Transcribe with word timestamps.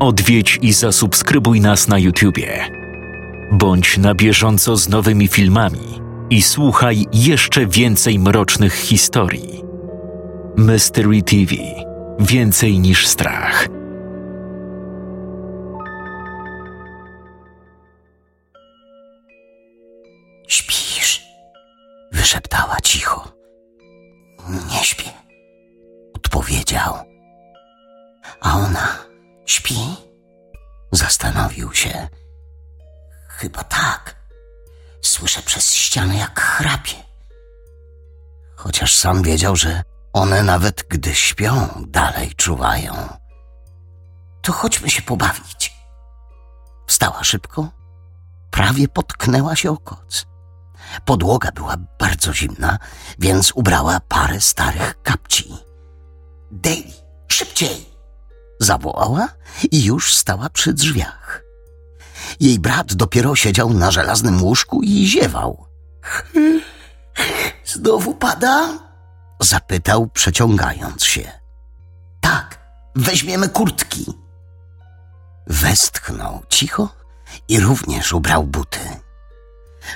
Odwiedź 0.00 0.58
i 0.62 0.72
zasubskrybuj 0.72 1.60
nas 1.60 1.88
na 1.88 1.98
YouTubie. 1.98 2.64
Bądź 3.52 3.98
na 3.98 4.14
bieżąco 4.14 4.76
z 4.76 4.88
nowymi 4.88 5.28
filmami 5.28 6.00
i 6.30 6.42
słuchaj 6.42 7.06
jeszcze 7.12 7.66
więcej 7.66 8.18
mrocznych 8.18 8.74
historii. 8.74 9.62
Mystery 10.56 11.22
TV 11.22 11.54
Więcej 12.20 12.78
niż 12.78 13.06
strach. 13.06 13.68
Śpisz? 20.48 21.22
Wyszeptała 22.12 22.76
cicho. 22.82 23.32
Nie 24.48 24.84
śpię, 24.84 25.10
odpowiedział. 26.14 26.94
A 28.40 28.56
ona 28.56 29.07
śpi? 29.50 29.96
Zastanowił 30.92 31.74
się. 31.74 32.08
Chyba 33.28 33.64
tak. 33.64 34.16
Słyszę 35.02 35.42
przez 35.42 35.72
ścianę, 35.74 36.16
jak 36.16 36.40
chrapie. 36.40 36.94
Chociaż 38.56 38.94
sam 38.94 39.22
wiedział, 39.22 39.56
że 39.56 39.82
one 40.12 40.42
nawet 40.42 40.84
gdy 40.88 41.14
śpią, 41.14 41.84
dalej 41.88 42.34
czuwają. 42.36 43.08
To 44.42 44.52
chodźmy 44.52 44.90
się 44.90 45.02
pobawić. 45.02 45.72
Wstała 46.86 47.24
szybko, 47.24 47.68
prawie 48.50 48.88
potknęła 48.88 49.56
się 49.56 49.70
o 49.70 49.76
koc. 49.76 50.26
Podłoga 51.04 51.52
była 51.52 51.76
bardzo 51.98 52.34
zimna, 52.34 52.78
więc 53.18 53.52
ubrała 53.54 54.00
parę 54.08 54.40
starych 54.40 55.02
kapci. 55.02 55.56
Daily, 56.50 56.92
szybciej! 57.28 57.87
Zawołała 58.60 59.28
i 59.70 59.84
już 59.84 60.14
stała 60.14 60.50
przy 60.50 60.72
drzwiach. 60.72 61.42
Jej 62.40 62.58
brat 62.58 62.94
dopiero 62.94 63.36
siedział 63.36 63.70
na 63.70 63.90
żelaznym 63.90 64.42
łóżku 64.42 64.82
i 64.82 65.06
ziewał. 65.06 65.66
Znowu 67.64 68.14
pada? 68.14 68.78
Zapytał, 69.40 70.06
przeciągając 70.06 71.04
się. 71.04 71.32
Tak, 72.20 72.58
weźmiemy 72.96 73.48
kurtki. 73.48 74.06
Westchnął 75.46 76.42
cicho 76.48 76.88
i 77.48 77.60
również 77.60 78.12
ubrał 78.12 78.44
buty. 78.44 78.80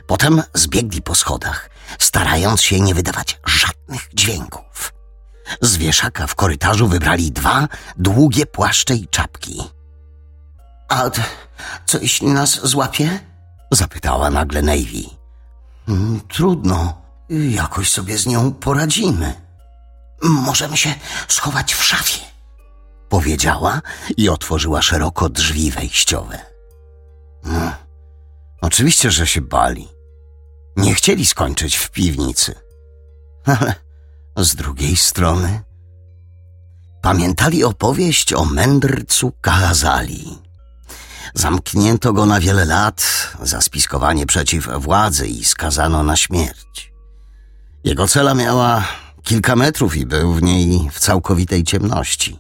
Potem 0.06 0.42
zbiegli 0.55 1.03
po 1.03 1.15
schodach, 1.15 1.70
starając 1.98 2.62
się 2.62 2.81
nie 2.81 2.94
wydawać 2.94 3.41
żadnych 3.47 4.09
dźwięków. 4.15 4.92
Z 5.61 5.77
wieszaka 5.77 6.27
w 6.27 6.35
korytarzu 6.35 6.89
wybrali 6.89 7.33
dwa 7.33 7.69
długie 7.97 8.47
płaszcze 8.47 8.95
i 8.95 9.09
czapki. 9.09 9.62
A 10.89 11.11
co 11.87 11.99
jeśli 11.99 12.27
nas 12.27 12.67
złapie? 12.67 13.21
Zapytała 13.71 14.31
nagle 14.31 14.62
Navy. 14.62 15.05
"Mm, 15.89 16.21
Trudno, 16.29 17.03
jakoś 17.31 17.91
sobie 17.91 18.19
z 18.19 18.27
nią 18.27 18.53
poradzimy. 18.53 19.34
Możemy 20.23 20.77
się 20.77 20.95
schować 21.29 21.75
w 21.75 21.84
szafie, 21.84 22.21
powiedziała 23.09 23.81
i 24.17 24.29
otworzyła 24.29 24.83
szeroko 24.83 25.29
drzwi 25.29 25.71
wejściowe. 25.71 26.39
"Mm, 27.45 27.71
Oczywiście, 28.62 29.11
że 29.11 29.27
się 29.27 29.41
bali. 29.41 29.89
Nie 30.77 30.95
chcieli 30.95 31.27
skończyć 31.27 31.77
w 31.77 31.91
piwnicy. 31.91 32.55
Ale 33.61 33.75
z 34.36 34.55
drugiej 34.55 34.97
strony 34.97 35.61
pamiętali 37.02 37.64
opowieść 37.64 38.33
o 38.33 38.44
mędrcu 38.44 39.33
Kahazali. 39.41 40.38
Zamknięto 41.34 42.12
go 42.12 42.27
na 42.27 42.41
wiele 42.41 42.64
lat 42.64 43.30
za 43.42 43.60
spiskowanie 43.60 44.27
przeciw 44.27 44.69
władzy 44.78 45.27
i 45.28 45.44
skazano 45.44 46.03
na 46.03 46.16
śmierć. 46.16 46.92
Jego 47.84 48.09
cela 48.09 48.34
miała 48.34 48.84
kilka 49.22 49.56
metrów 49.56 49.97
i 49.97 50.06
był 50.06 50.32
w 50.32 50.42
niej 50.42 50.91
w 50.92 50.98
całkowitej 50.98 51.65
ciemności. 51.65 52.38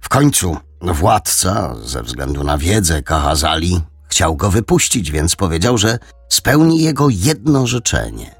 W 0.00 0.08
końcu 0.08 0.56
władca, 0.82 1.74
ze 1.84 2.02
względu 2.02 2.44
na 2.44 2.58
wiedzę 2.58 3.02
Kahazali, 3.02 3.80
chciał 4.08 4.36
go 4.36 4.50
wypuścić, 4.50 5.10
więc 5.10 5.36
powiedział, 5.36 5.78
że 5.78 5.98
spełni 6.28 6.82
jego 6.82 7.08
jedno 7.08 7.66
życzenie. 7.66 8.39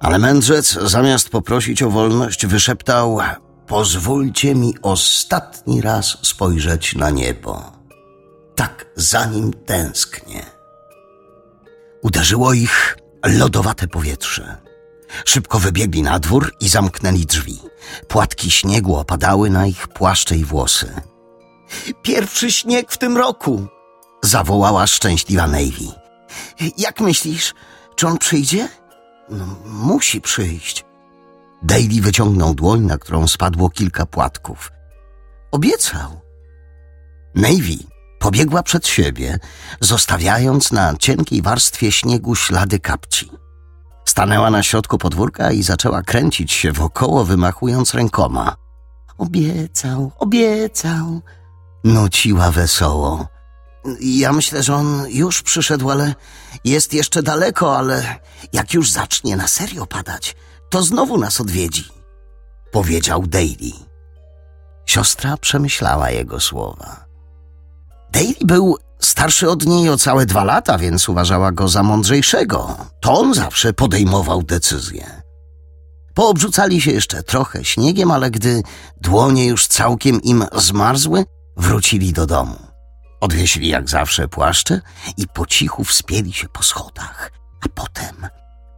Ale 0.00 0.18
mędrzec, 0.18 0.78
zamiast 0.82 1.28
poprosić 1.28 1.82
o 1.82 1.90
wolność, 1.90 2.46
wyszeptał: 2.46 3.18
Pozwólcie 3.66 4.54
mi 4.54 4.74
ostatni 4.82 5.80
raz 5.80 6.18
spojrzeć 6.22 6.94
na 6.94 7.10
niebo. 7.10 7.72
Tak 8.54 8.86
za 8.96 9.24
nim 9.26 9.52
tęsknię. 9.52 10.46
Uderzyło 12.02 12.52
ich 12.52 12.98
lodowate 13.26 13.88
powietrze. 13.88 14.56
Szybko 15.24 15.58
wybiegli 15.58 16.02
na 16.02 16.18
dwór 16.18 16.52
i 16.60 16.68
zamknęli 16.68 17.26
drzwi. 17.26 17.58
Płatki 18.08 18.50
śniegu 18.50 18.96
opadały 18.96 19.50
na 19.50 19.66
ich 19.66 19.88
płaszcze 19.88 20.36
i 20.36 20.44
włosy. 20.44 20.92
Pierwszy 22.02 22.52
śnieg 22.52 22.92
w 22.92 22.98
tym 22.98 23.16
roku! 23.16 23.66
zawołała 24.22 24.86
szczęśliwa 24.86 25.46
Navy. 25.46 25.92
Jak 26.78 27.00
myślisz, 27.00 27.54
czy 27.96 28.06
on 28.06 28.18
przyjdzie? 28.18 28.68
No, 29.30 29.46
musi 29.66 30.20
przyjść. 30.20 30.84
Daily 31.62 32.00
wyciągnął 32.00 32.54
dłoń, 32.54 32.80
na 32.80 32.98
którą 32.98 33.28
spadło 33.28 33.70
kilka 33.70 34.06
płatków. 34.06 34.72
Obiecał. 35.50 36.20
Navy 37.34 37.76
pobiegła 38.18 38.62
przed 38.62 38.86
siebie, 38.86 39.38
zostawiając 39.80 40.72
na 40.72 40.96
cienkiej 40.96 41.42
warstwie 41.42 41.92
śniegu 41.92 42.34
ślady 42.34 42.78
kapci. 42.78 43.30
Stanęła 44.04 44.50
na 44.50 44.62
środku 44.62 44.98
podwórka 44.98 45.52
i 45.52 45.62
zaczęła 45.62 46.02
kręcić 46.02 46.52
się 46.52 46.72
wokoło, 46.72 47.24
wymachując 47.24 47.94
rękoma. 47.94 48.56
Obiecał, 49.18 50.12
obiecał, 50.18 51.20
nuciła 51.84 52.50
wesoło. 52.50 53.33
Ja 54.00 54.32
myślę, 54.32 54.62
że 54.62 54.74
on 54.74 55.06
już 55.08 55.42
przyszedł, 55.42 55.90
ale 55.90 56.14
jest 56.64 56.94
jeszcze 56.94 57.22
daleko, 57.22 57.78
ale 57.78 58.18
jak 58.52 58.74
już 58.74 58.90
zacznie 58.90 59.36
na 59.36 59.48
serio 59.48 59.86
padać, 59.86 60.36
to 60.70 60.82
znowu 60.82 61.18
nas 61.18 61.40
odwiedzi, 61.40 61.84
powiedział 62.72 63.26
Daily. 63.26 63.72
Siostra 64.86 65.36
przemyślała 65.36 66.10
jego 66.10 66.40
słowa. 66.40 67.04
Daily 68.12 68.34
był 68.40 68.76
starszy 68.98 69.50
od 69.50 69.66
niej 69.66 69.88
o 69.88 69.96
całe 69.96 70.26
dwa 70.26 70.44
lata, 70.44 70.78
więc 70.78 71.08
uważała 71.08 71.52
go 71.52 71.68
za 71.68 71.82
mądrzejszego. 71.82 72.76
To 73.00 73.20
on 73.20 73.34
zawsze 73.34 73.72
podejmował 73.72 74.42
decyzje. 74.42 75.22
Poobrzucali 76.14 76.80
się 76.80 76.90
jeszcze 76.90 77.22
trochę 77.22 77.64
śniegiem, 77.64 78.10
ale 78.10 78.30
gdy 78.30 78.62
dłonie 79.00 79.46
już 79.46 79.66
całkiem 79.66 80.22
im 80.22 80.44
zmarzły, 80.56 81.24
wrócili 81.56 82.12
do 82.12 82.26
domu. 82.26 82.63
Odwiesili 83.24 83.68
jak 83.68 83.88
zawsze 83.88 84.28
płaszcze 84.28 84.80
i 85.16 85.28
po 85.28 85.46
cichu 85.46 85.84
wspięli 85.84 86.32
się 86.32 86.48
po 86.48 86.62
schodach, 86.62 87.30
a 87.60 87.68
potem 87.68 88.28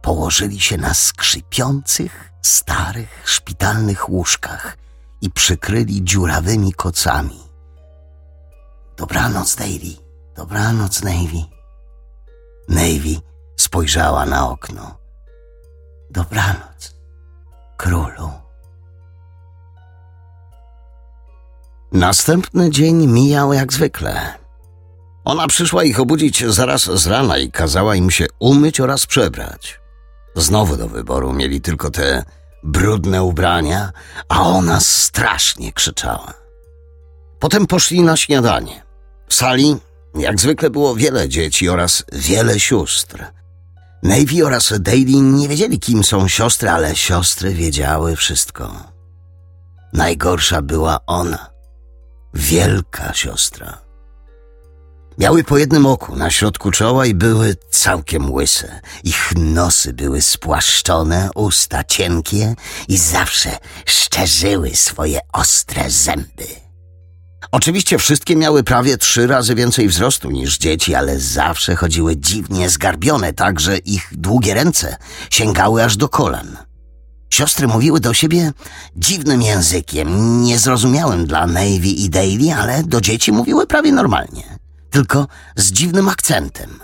położyli 0.01 0.59
się 0.59 0.77
na 0.77 0.93
skrzypiących, 0.93 2.31
starych, 2.41 3.23
szpitalnych 3.25 4.09
łóżkach 4.09 4.77
i 5.21 5.29
przykryli 5.31 6.03
dziurawymi 6.03 6.73
kocami. 6.73 7.39
Dobranoc, 8.97 9.55
Davy. 9.55 9.95
Dobranoc, 10.35 11.03
Navy. 11.03 11.43
Navy 12.69 13.21
spojrzała 13.57 14.25
na 14.25 14.49
okno. 14.49 14.97
Dobranoc, 16.09 16.95
królu. 17.77 18.46
Następny 21.91 22.69
dzień 22.69 23.07
mijał 23.07 23.53
jak 23.53 23.73
zwykle. 23.73 24.33
Ona 25.25 25.47
przyszła 25.47 25.83
ich 25.83 25.99
obudzić 25.99 26.45
zaraz 26.45 26.81
z 26.83 27.07
rana 27.07 27.37
i 27.37 27.51
kazała 27.51 27.95
im 27.95 28.11
się 28.11 28.25
umyć 28.39 28.79
oraz 28.79 29.05
przebrać. 29.05 29.79
Znowu 30.35 30.77
do 30.77 30.87
wyboru 30.87 31.33
mieli 31.33 31.61
tylko 31.61 31.91
te 31.91 32.25
brudne 32.63 33.23
ubrania, 33.23 33.91
a 34.29 34.43
ona 34.43 34.79
strasznie 34.79 35.73
krzyczała. 35.73 36.33
Potem 37.39 37.67
poszli 37.67 38.01
na 38.01 38.17
śniadanie. 38.17 38.83
W 39.27 39.33
sali, 39.33 39.75
jak 40.15 40.39
zwykle, 40.39 40.69
było 40.69 40.95
wiele 40.95 41.29
dzieci 41.29 41.69
oraz 41.69 42.03
wiele 42.13 42.59
sióstr. 42.59 43.25
Navy 44.03 44.45
oraz 44.45 44.73
Daily 44.79 45.21
nie 45.21 45.47
wiedzieli, 45.47 45.79
kim 45.79 46.03
są 46.03 46.27
siostry, 46.27 46.69
ale 46.69 46.95
siostry 46.95 47.53
wiedziały 47.53 48.15
wszystko. 48.15 48.75
Najgorsza 49.93 50.61
była 50.61 50.99
ona, 51.05 51.49
wielka 52.37 53.13
siostra. 53.13 53.77
Miały 55.17 55.43
po 55.43 55.57
jednym 55.57 55.85
oku 55.85 56.15
na 56.15 56.31
środku 56.31 56.71
czoła 56.71 57.05
i 57.05 57.13
były 57.13 57.55
całkiem 57.69 58.31
łyse. 58.31 58.81
Ich 59.03 59.33
nosy 59.35 59.93
były 59.93 60.21
spłaszczone, 60.21 61.29
usta 61.35 61.83
cienkie 61.83 62.55
i 62.87 62.97
zawsze 62.97 63.57
szczerzyły 63.85 64.75
swoje 64.75 65.19
ostre 65.33 65.89
zęby. 65.89 66.47
Oczywiście 67.51 67.97
wszystkie 67.97 68.35
miały 68.35 68.63
prawie 68.63 68.97
trzy 68.97 69.27
razy 69.27 69.55
więcej 69.55 69.87
wzrostu 69.87 70.31
niż 70.31 70.57
dzieci, 70.57 70.95
ale 70.95 71.19
zawsze 71.19 71.75
chodziły 71.75 72.17
dziwnie 72.17 72.69
zgarbione, 72.69 73.33
tak 73.33 73.59
że 73.59 73.77
ich 73.77 74.07
długie 74.11 74.53
ręce 74.53 74.97
sięgały 75.29 75.83
aż 75.83 75.97
do 75.97 76.09
kolan. 76.09 76.66
Siostry 77.29 77.67
mówiły 77.67 77.99
do 77.99 78.13
siebie 78.13 78.51
dziwnym 78.95 79.41
językiem, 79.41 80.41
niezrozumiałym 80.41 81.25
dla 81.25 81.47
Navy 81.47 81.87
i 81.87 82.09
Daily, 82.09 82.53
ale 82.53 82.83
do 82.83 83.01
dzieci 83.01 83.31
mówiły 83.31 83.67
prawie 83.67 83.91
normalnie, 83.91 84.57
tylko 84.89 85.27
z 85.55 85.71
dziwnym 85.71 86.09
akcentem. 86.09 86.79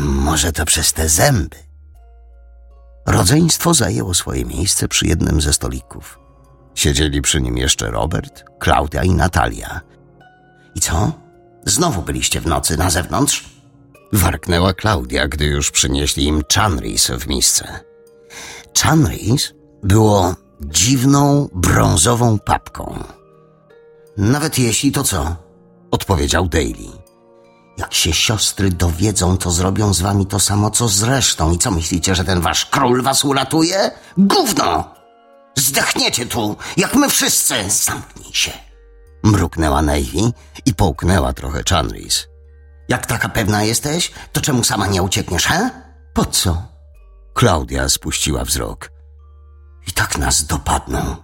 Może 0.00 0.52
to 0.52 0.64
przez 0.64 0.92
te 0.92 1.08
zęby. 1.08 1.56
Rodzeństwo 3.06 3.74
zajęło 3.74 4.14
swoje 4.14 4.44
miejsce 4.44 4.88
przy 4.88 5.06
jednym 5.06 5.40
ze 5.40 5.52
stolików. 5.52 6.18
Siedzieli 6.74 7.22
przy 7.22 7.40
nim 7.40 7.56
jeszcze 7.56 7.90
Robert, 7.90 8.44
Klaudia 8.58 9.02
i 9.02 9.10
Natalia. 9.10 9.80
I 10.74 10.80
co? 10.80 11.12
Znowu 11.66 12.02
byliście 12.02 12.40
w 12.40 12.46
nocy 12.46 12.76
na 12.76 12.90
zewnątrz? 12.90 13.44
Warknęła 14.12 14.74
Klaudia, 14.74 15.28
gdy 15.28 15.44
już 15.44 15.70
przynieśli 15.70 16.24
im 16.24 16.42
chanris 16.54 17.06
w 17.06 17.26
misce. 17.26 17.80
Chanris 18.82 19.52
było 19.82 20.34
dziwną, 20.60 21.48
brązową 21.54 22.38
papką. 22.38 23.04
Nawet 24.16 24.58
jeśli 24.58 24.92
to 24.92 25.02
co? 25.02 25.36
Odpowiedział 25.90 26.48
Daly. 26.48 27.00
Jak 27.78 27.94
się 27.94 28.12
siostry 28.12 28.70
dowiedzą, 28.70 29.38
to 29.38 29.50
zrobią 29.50 29.94
z 29.94 30.00
wami 30.00 30.26
to 30.26 30.40
samo, 30.40 30.70
co 30.70 30.88
z 30.88 31.02
resztą. 31.02 31.52
I 31.52 31.58
co 31.58 31.70
myślicie, 31.70 32.14
że 32.14 32.24
ten 32.24 32.40
wasz 32.40 32.66
król 32.66 33.02
was 33.02 33.24
uratuje? 33.24 33.90
Gówno! 34.18 34.94
Zdechniecie 35.58 36.26
tu, 36.26 36.56
jak 36.76 36.94
my 36.94 37.08
wszyscy! 37.08 37.54
Zamknij 37.68 38.32
się! 38.32 38.52
Mruknęła 39.24 39.82
Navy 39.82 40.32
i 40.66 40.74
połknęła 40.74 41.32
trochę 41.32 41.62
Chanris. 41.70 42.28
Jak 42.88 43.06
taka 43.06 43.28
pewna 43.28 43.62
jesteś, 43.62 44.12
to 44.32 44.40
czemu 44.40 44.64
sama 44.64 44.86
nie 44.86 45.02
uciekniesz, 45.02 45.46
he? 45.46 45.70
Po 46.14 46.24
co? 46.24 46.62
Klaudia 47.34 47.88
spuściła 47.88 48.44
wzrok. 48.44 48.90
I 49.90 49.92
tak 49.92 50.18
nas 50.18 50.44
dopadną. 50.44 51.16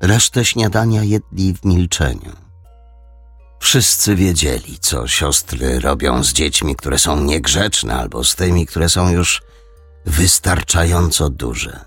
Resztę 0.00 0.44
śniadania 0.44 1.02
jedli 1.02 1.54
w 1.54 1.64
milczeniu. 1.64 2.32
Wszyscy 3.60 4.16
wiedzieli, 4.16 4.78
co 4.78 5.08
siostry 5.08 5.80
robią 5.80 6.24
z 6.24 6.32
dziećmi, 6.32 6.76
które 6.76 6.98
są 6.98 7.20
niegrzeczne, 7.20 7.94
albo 7.94 8.24
z 8.24 8.36
tymi, 8.36 8.66
które 8.66 8.88
są 8.88 9.10
już 9.10 9.42
wystarczająco 10.06 11.30
duże. 11.30 11.84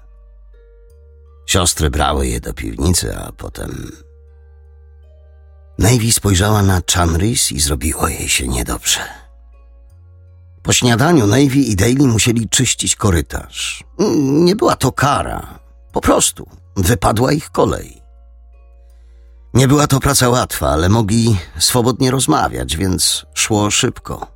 Siostry 1.45 1.89
brały 1.89 2.27
je 2.27 2.39
do 2.39 2.53
piwnicy, 2.53 3.17
a 3.17 3.31
potem. 3.31 3.91
Navy 5.79 6.11
spojrzała 6.11 6.63
na 6.63 6.81
Chanris 6.93 7.51
i 7.51 7.59
zrobiło 7.59 8.07
jej 8.07 8.29
się 8.29 8.47
niedobrze. 8.47 9.22
Po 10.63 10.73
śniadaniu 10.73 11.27
Navy 11.27 11.59
i 11.59 11.75
Daly 11.75 12.07
musieli 12.07 12.49
czyścić 12.49 12.95
korytarz. 12.95 13.83
Nie 14.19 14.55
była 14.55 14.75
to 14.75 14.91
kara, 14.91 15.59
po 15.91 16.01
prostu 16.01 16.47
wypadła 16.75 17.31
ich 17.31 17.49
kolej. 17.49 18.01
Nie 19.53 19.67
była 19.67 19.87
to 19.87 19.99
praca 19.99 20.29
łatwa, 20.29 20.69
ale 20.69 20.89
mogli 20.89 21.37
swobodnie 21.59 22.11
rozmawiać, 22.11 22.77
więc 22.77 23.25
szło 23.33 23.71
szybko. 23.71 24.27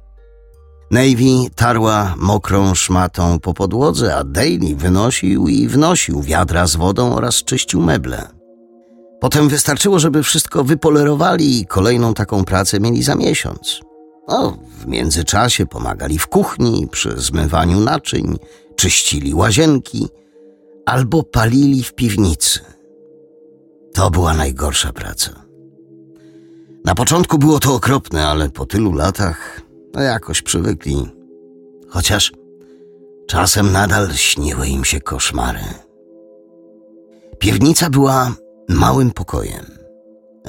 Navy 0.92 1.50
tarła 1.56 2.14
mokrą 2.18 2.76
szmatą 2.76 3.40
po 3.40 3.54
podłodze, 3.54 4.16
a 4.16 4.24
Daly 4.24 4.76
wynosił 4.76 5.48
i 5.48 5.68
wnosił 5.68 6.22
wiadra 6.22 6.68
z 6.68 6.76
wodą 6.76 7.16
oraz 7.16 7.44
czyścił 7.44 7.82
meble. 7.82 8.28
Potem 9.22 9.50
wystarczyło, 9.50 10.00
żeby 10.00 10.24
wszystko 10.24 10.64
wypolerowali 10.64 11.60
i 11.62 11.66
kolejną 11.66 12.14
taką 12.14 12.46
pracę 12.46 12.80
mieli 12.80 13.04
za 13.04 13.16
miesiąc. 13.16 13.87
O, 14.28 14.52
w 14.52 14.88
międzyczasie 14.88 15.66
pomagali 15.66 16.20
w 16.20 16.28
kuchni, 16.28 16.88
przy 16.92 17.14
zmywaniu 17.18 17.80
naczyń, 17.80 18.38
czyścili 18.76 19.34
łazienki 19.34 20.08
albo 20.86 21.24
palili 21.24 21.84
w 21.84 21.94
piwnicy. 21.94 22.60
To 23.94 24.10
była 24.10 24.34
najgorsza 24.34 24.94
praca. 24.94 25.32
Na 26.86 26.96
początku 26.96 27.38
było 27.38 27.60
to 27.60 27.76
okropne, 27.76 28.28
ale 28.28 28.50
po 28.50 28.66
tylu 28.66 28.94
latach 28.94 29.62
no 29.94 30.02
jakoś 30.02 30.42
przywykli. 30.42 31.08
Chociaż 31.90 32.32
czasem 33.28 33.72
nadal 33.72 34.14
śniły 34.14 34.68
im 34.68 34.86
się 34.86 35.02
koszmary. 35.02 35.60
Piwnica 37.40 37.90
była 37.90 38.36
małym 38.70 39.12
pokojem. 39.12 39.77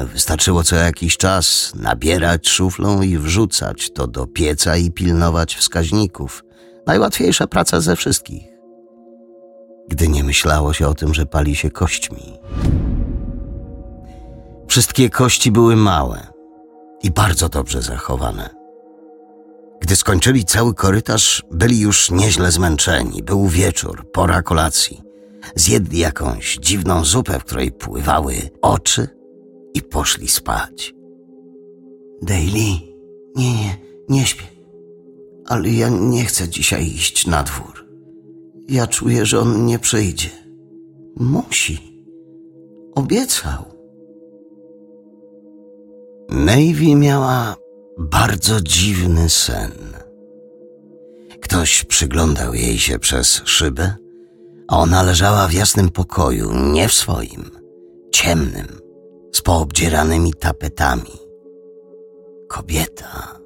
Wystarczyło 0.05 0.63
co 0.63 0.77
jakiś 0.77 1.17
czas 1.17 1.73
nabierać 1.75 2.49
szuflą 2.49 3.03
i 3.03 3.19
wrzucać 3.19 3.91
to 3.91 4.07
do 4.07 4.27
pieca 4.27 4.77
i 4.77 4.91
pilnować 4.91 5.57
wskaźników. 5.57 6.45
Najłatwiejsza 6.87 7.47
praca 7.47 7.81
ze 7.81 7.97
wszystkich. 7.97 8.45
Gdy 9.89 10.09
nie 10.09 10.25
myślało 10.25 10.73
się 10.73 10.89
o 10.89 10.95
tym, 10.95 11.15
że 11.15 11.27
pali 11.27 11.57
się 11.57 11.71
kośćmi. 11.71 12.39
Wszystkie 14.69 15.11
kości 15.11 15.53
były 15.53 15.77
małe 15.77 16.27
i 17.03 17.11
bardzo 17.11 17.49
dobrze 17.49 17.83
zachowane. 17.83 18.51
Gdy 19.81 19.97
skończyli 19.97 20.45
cały 20.45 20.75
korytarz, 20.75 21.43
byli 21.51 21.81
już 21.81 22.11
nieźle 22.11 22.51
zmęczeni. 22.51 23.23
Był 23.23 23.49
wieczór, 23.49 24.11
pora 24.13 24.43
kolacji. 24.43 25.03
Zjedli 25.55 25.99
jakąś 25.99 26.59
dziwną 26.59 27.05
zupę, 27.05 27.39
w 27.41 27.45
której 27.45 27.73
pływały 27.73 28.51
oczy 28.63 29.18
i 29.75 29.83
poszli 29.83 30.29
spać. 30.29 30.95
Daily, 32.23 32.71
nie, 33.37 33.55
nie, 33.55 33.77
nie 34.09 34.27
śpię. 34.27 34.45
Ale 35.47 35.69
ja 35.71 35.89
nie 35.89 36.25
chcę 36.25 36.49
dzisiaj 36.49 36.87
iść 36.87 37.27
na 37.27 37.43
dwór. 37.43 37.87
Ja 38.69 38.87
czuję, 38.87 39.27
że 39.27 39.41
on 39.41 39.67
nie 39.67 39.79
przyjdzie. 39.79 40.31
Musi. 41.17 42.05
Obiecał. 42.95 43.65
Navy 46.29 46.95
miała 46.95 47.57
bardzo 47.99 48.61
dziwny 48.61 49.29
sen. 49.29 49.73
Ktoś 51.43 51.85
przyglądał 51.85 52.55
jej 52.55 52.79
się 52.79 52.99
przez 52.99 53.43
szybę, 53.45 53.95
a 54.69 54.79
ona 54.79 55.03
leżała 55.03 55.49
w 55.49 55.53
jasnym 55.53 55.91
pokoju, 55.91 56.53
nie 56.73 56.89
w 56.89 56.93
swoim, 56.93 57.51
ciemnym, 58.13 58.67
z 59.33 59.41
poobdzieranymi 59.41 60.35
tapetami. 60.35 61.19
Kobieta. 62.49 63.39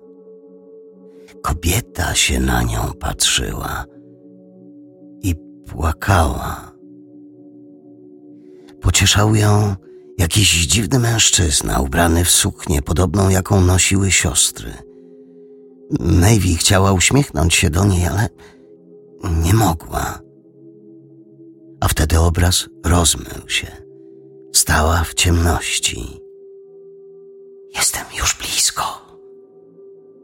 Kobieta 1.42 2.14
się 2.14 2.40
na 2.40 2.62
nią 2.62 2.92
patrzyła 3.00 3.84
i 5.22 5.34
płakała. 5.68 6.72
Pocieszał 8.80 9.34
ją 9.34 9.74
Jakiś 10.18 10.66
dziwny 10.66 10.98
mężczyzna, 10.98 11.80
ubrany 11.80 12.24
w 12.24 12.30
suknię 12.30 12.82
podobną, 12.82 13.28
jaką 13.28 13.60
nosiły 13.60 14.10
siostry. 14.10 14.72
Navy 16.00 16.54
chciała 16.58 16.92
uśmiechnąć 16.92 17.54
się 17.54 17.70
do 17.70 17.84
niej, 17.84 18.06
ale 18.06 18.28
nie 19.44 19.54
mogła. 19.54 20.20
A 21.80 21.88
wtedy 21.88 22.20
obraz 22.20 22.68
rozmył 22.84 23.48
się. 23.48 23.81
Stała 24.52 25.04
w 25.04 25.14
ciemności. 25.14 26.20
Jestem 27.74 28.04
już 28.18 28.36
blisko. 28.38 28.82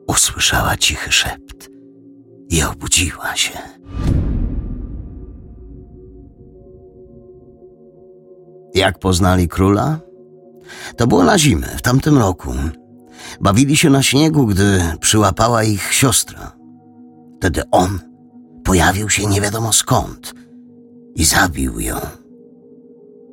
Usłyszała 0.07 0.77
cichy 0.77 1.13
szept 1.13 1.69
i 2.51 2.63
obudziła 2.63 3.37
się. 3.37 3.59
Jak 8.75 8.99
poznali 8.99 9.49
króla? 9.49 10.01
To 10.97 11.07
było 11.07 11.25
na 11.25 11.39
zimę, 11.39 11.67
w 11.79 11.83
tamtym 11.83 12.19
roku. 12.19 12.55
Bawili 13.41 13.77
się 13.77 13.91
na 13.91 14.03
śniegu, 14.03 14.47
gdy 14.47 14.81
przyłapała 15.01 15.65
ich 15.65 15.93
siostra. 15.93 16.53
Wtedy 17.39 17.63
on 17.71 17.99
pojawił 18.65 19.11
się 19.11 19.27
nie 19.27 19.41
wiadomo 19.41 19.73
skąd 19.73 20.35
i 21.15 21.25
zabił 21.25 21.81
ją. 21.81 21.97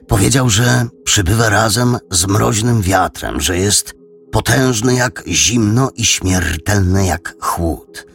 Powiedział, 0.07 0.49
że 0.49 0.85
przybywa 1.03 1.49
razem 1.49 1.97
z 2.11 2.27
mroźnym 2.27 2.81
wiatrem, 2.81 3.41
że 3.41 3.57
jest 3.57 3.93
potężny 4.31 4.93
jak 4.93 5.23
zimno 5.27 5.89
i 5.95 6.05
śmiertelny 6.05 7.05
jak 7.05 7.35
chłód, 7.39 8.05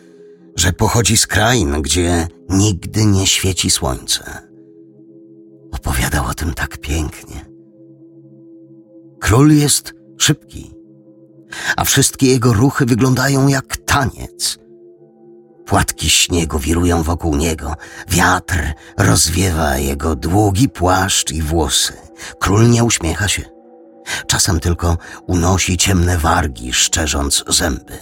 że 0.56 0.72
pochodzi 0.72 1.16
z 1.16 1.26
krain, 1.26 1.82
gdzie 1.82 2.28
nigdy 2.48 3.04
nie 3.04 3.26
świeci 3.26 3.70
słońce 3.70 4.50
Opowiadał 5.72 6.26
o 6.26 6.34
tym 6.34 6.54
tak 6.54 6.78
pięknie. 6.78 7.46
Król 9.20 9.52
jest 9.52 9.94
szybki, 10.18 10.70
a 11.76 11.84
wszystkie 11.84 12.26
jego 12.26 12.52
ruchy 12.52 12.86
wyglądają 12.86 13.48
jak 13.48 13.76
taniec. 13.76 14.58
Płatki 15.66 16.10
śniegu 16.10 16.58
wirują 16.58 17.02
wokół 17.02 17.36
niego, 17.36 17.74
wiatr 18.08 18.58
rozwiewa 18.98 19.78
jego 19.78 20.16
długi 20.16 20.68
płaszcz 20.68 21.32
i 21.32 21.42
włosy. 21.42 21.92
Król 22.38 22.70
nie 22.70 22.84
uśmiecha 22.84 23.28
się. 23.28 23.42
czasem 24.26 24.60
tylko 24.60 24.96
unosi 25.26 25.76
ciemne 25.76 26.18
wargi, 26.18 26.72
szczerząc 26.72 27.44
zęby. 27.48 27.98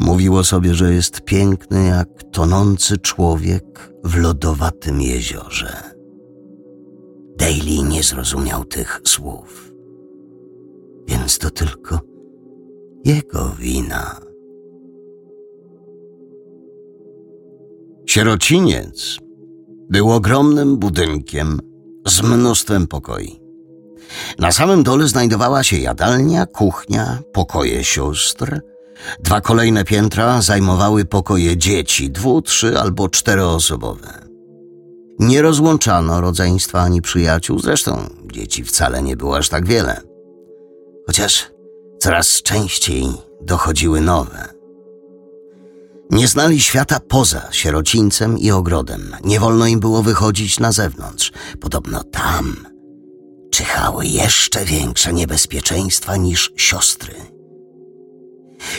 Mówiło 0.00 0.44
sobie, 0.44 0.74
że 0.74 0.92
jest 0.94 1.20
piękny 1.20 1.86
jak 1.86 2.08
tonący 2.32 2.98
człowiek 2.98 3.92
w 4.04 4.16
lodowatym 4.16 5.00
jeziorze. 5.00 5.82
Daly 7.38 7.82
nie 7.88 8.02
zrozumiał 8.02 8.64
tych 8.64 9.00
słów, 9.04 9.72
więc 11.08 11.38
to 11.38 11.50
tylko 11.50 12.00
jego 13.04 13.48
wina. 13.58 14.25
Sierociniec 18.06 19.18
był 19.90 20.12
ogromnym 20.12 20.76
budynkiem 20.76 21.60
z 22.06 22.22
mnóstwem 22.22 22.86
pokoi. 22.86 23.40
Na 24.38 24.52
samym 24.52 24.82
dole 24.82 25.08
znajdowała 25.08 25.62
się 25.62 25.76
jadalnia, 25.76 26.46
kuchnia, 26.46 27.18
pokoje 27.32 27.84
sióstr. 27.84 28.60
Dwa 29.20 29.40
kolejne 29.40 29.84
piętra 29.84 30.42
zajmowały 30.42 31.04
pokoje 31.04 31.56
dzieci, 31.56 32.10
dwu, 32.10 32.42
trzy 32.42 32.78
albo 32.78 33.08
czteroosobowe. 33.08 34.26
Nie 35.18 35.42
rozłączano 35.42 36.20
rodzeństwa 36.20 36.80
ani 36.80 37.02
przyjaciół, 37.02 37.58
zresztą 37.58 38.10
dzieci 38.32 38.64
wcale 38.64 39.02
nie 39.02 39.16
było 39.16 39.36
aż 39.36 39.48
tak 39.48 39.66
wiele. 39.66 40.00
Chociaż 41.06 41.50
coraz 41.98 42.42
częściej 42.42 43.06
dochodziły 43.42 44.00
nowe. 44.00 44.55
Nie 46.10 46.28
znali 46.28 46.62
świata 46.62 47.00
poza 47.00 47.48
sierocińcem 47.52 48.38
i 48.38 48.50
ogrodem. 48.50 49.16
Nie 49.24 49.40
wolno 49.40 49.66
im 49.66 49.80
było 49.80 50.02
wychodzić 50.02 50.60
na 50.60 50.72
zewnątrz. 50.72 51.32
Podobno 51.60 52.04
tam 52.04 52.66
czyhały 53.50 54.06
jeszcze 54.06 54.64
większe 54.64 55.12
niebezpieczeństwa 55.12 56.16
niż 56.16 56.52
siostry. 56.56 57.14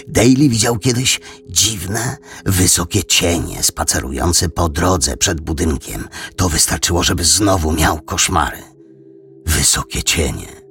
Daly 0.07 0.50
widział 0.50 0.79
kiedyś 0.79 1.19
dziwne, 1.50 2.17
wysokie 2.46 3.03
cienie 3.03 3.63
spacerujące 3.63 4.50
po 4.50 4.69
drodze 4.69 5.17
przed 5.17 5.41
budynkiem. 5.41 6.07
To 6.36 6.50
wystarczyło, 6.50 7.03
żeby 7.03 7.24
znowu 7.24 7.72
miał 7.72 8.01
koszmary. 8.01 8.57
Wysokie 9.46 10.03
cienie, 10.03 10.62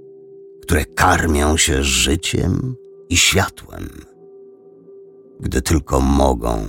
które 0.63 0.85
karmią 0.85 1.57
się 1.57 1.85
życiem 1.85 2.77
i 3.09 3.17
światłem. 3.17 4.16
Gdy 5.41 5.63
tylko 5.63 6.01
mogą, 6.01 6.67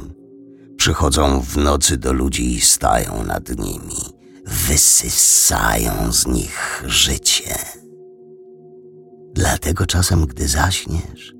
przychodzą 0.78 1.42
w 1.42 1.58
nocy 1.58 1.98
do 1.98 2.14
ludzi 2.14 2.56
i 2.56 2.62
stają 2.62 3.24
nad 3.24 3.50
nimi, 3.50 4.02
wysysają 4.46 6.12
z 6.12 6.28
nich 6.28 6.84
życie. 6.86 7.56
Dlatego 9.34 9.86
czasem, 9.86 10.26
gdy 10.26 10.48
zaśniesz, 10.48 11.34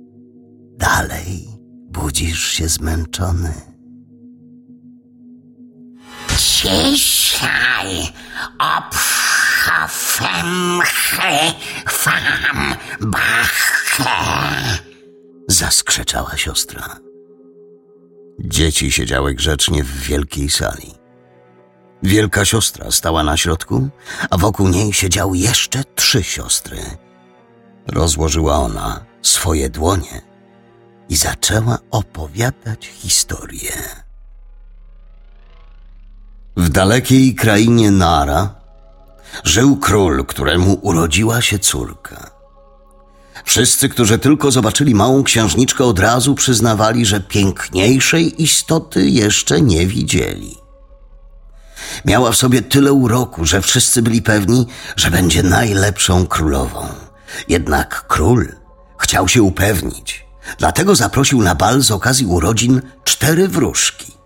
dalej 0.78 1.48
budzisz 1.90 2.48
się 2.52 2.68
zmęczony. 2.68 3.54
Ciszaj, 6.38 8.14
obchafem 8.60 9.48
fam 11.90 12.76
bachę. 13.02 14.78
Zaskrzeczała 15.48 16.38
siostra. 16.38 17.07
Dzieci 18.40 18.92
siedziały 18.92 19.34
grzecznie 19.34 19.84
w 19.84 20.00
wielkiej 20.02 20.50
sali. 20.50 20.94
Wielka 22.04 22.46
siostra 22.46 22.92
stała 22.92 23.24
na 23.24 23.38
środku, 23.38 23.90
a 24.30 24.38
wokół 24.38 24.68
niej 24.68 24.94
siedziały 24.94 25.38
jeszcze 25.38 25.84
trzy 25.96 26.24
siostry. 26.24 26.78
Rozłożyła 27.88 28.56
ona 28.56 29.06
swoje 29.22 29.70
dłonie 29.70 30.22
i 31.10 31.16
zaczęła 31.16 31.78
opowiadać 31.92 32.86
historię. 32.88 33.72
W 36.58 36.70
dalekiej 36.70 37.36
krainie 37.36 37.92
Nara 37.92 38.56
żył 39.44 39.78
król, 39.78 40.26
któremu 40.26 40.80
urodziła 40.82 41.42
się 41.42 41.60
córka. 41.60 42.37
Wszyscy, 43.46 43.90
którzy 43.90 44.18
tylko 44.18 44.52
zobaczyli 44.52 44.96
małą 44.96 45.24
księżniczkę, 45.24 45.84
od 45.84 46.00
razu 46.00 46.36
przyznawali, 46.36 47.06
że 47.06 47.20
piękniejszej 47.20 48.44
istoty 48.44 49.10
jeszcze 49.10 49.62
nie 49.62 49.88
widzieli. 49.88 50.58
Miała 52.06 52.32
w 52.32 52.36
sobie 52.36 52.62
tyle 52.62 52.94
uroku, 52.94 53.46
że 53.46 53.62
wszyscy 53.62 54.02
byli 54.02 54.22
pewni, 54.22 54.68
że 54.96 55.12
będzie 55.12 55.44
najlepszą 55.44 56.28
królową. 56.28 56.88
Jednak 57.48 58.06
król 58.08 58.56
chciał 58.98 59.28
się 59.28 59.42
upewnić, 59.44 60.26
dlatego 60.58 60.96
zaprosił 60.96 61.42
na 61.42 61.56
bal 61.56 61.82
z 61.82 61.92
okazji 61.92 62.26
urodzin 62.26 62.82
cztery 63.04 63.48
wróżki. 63.48 64.18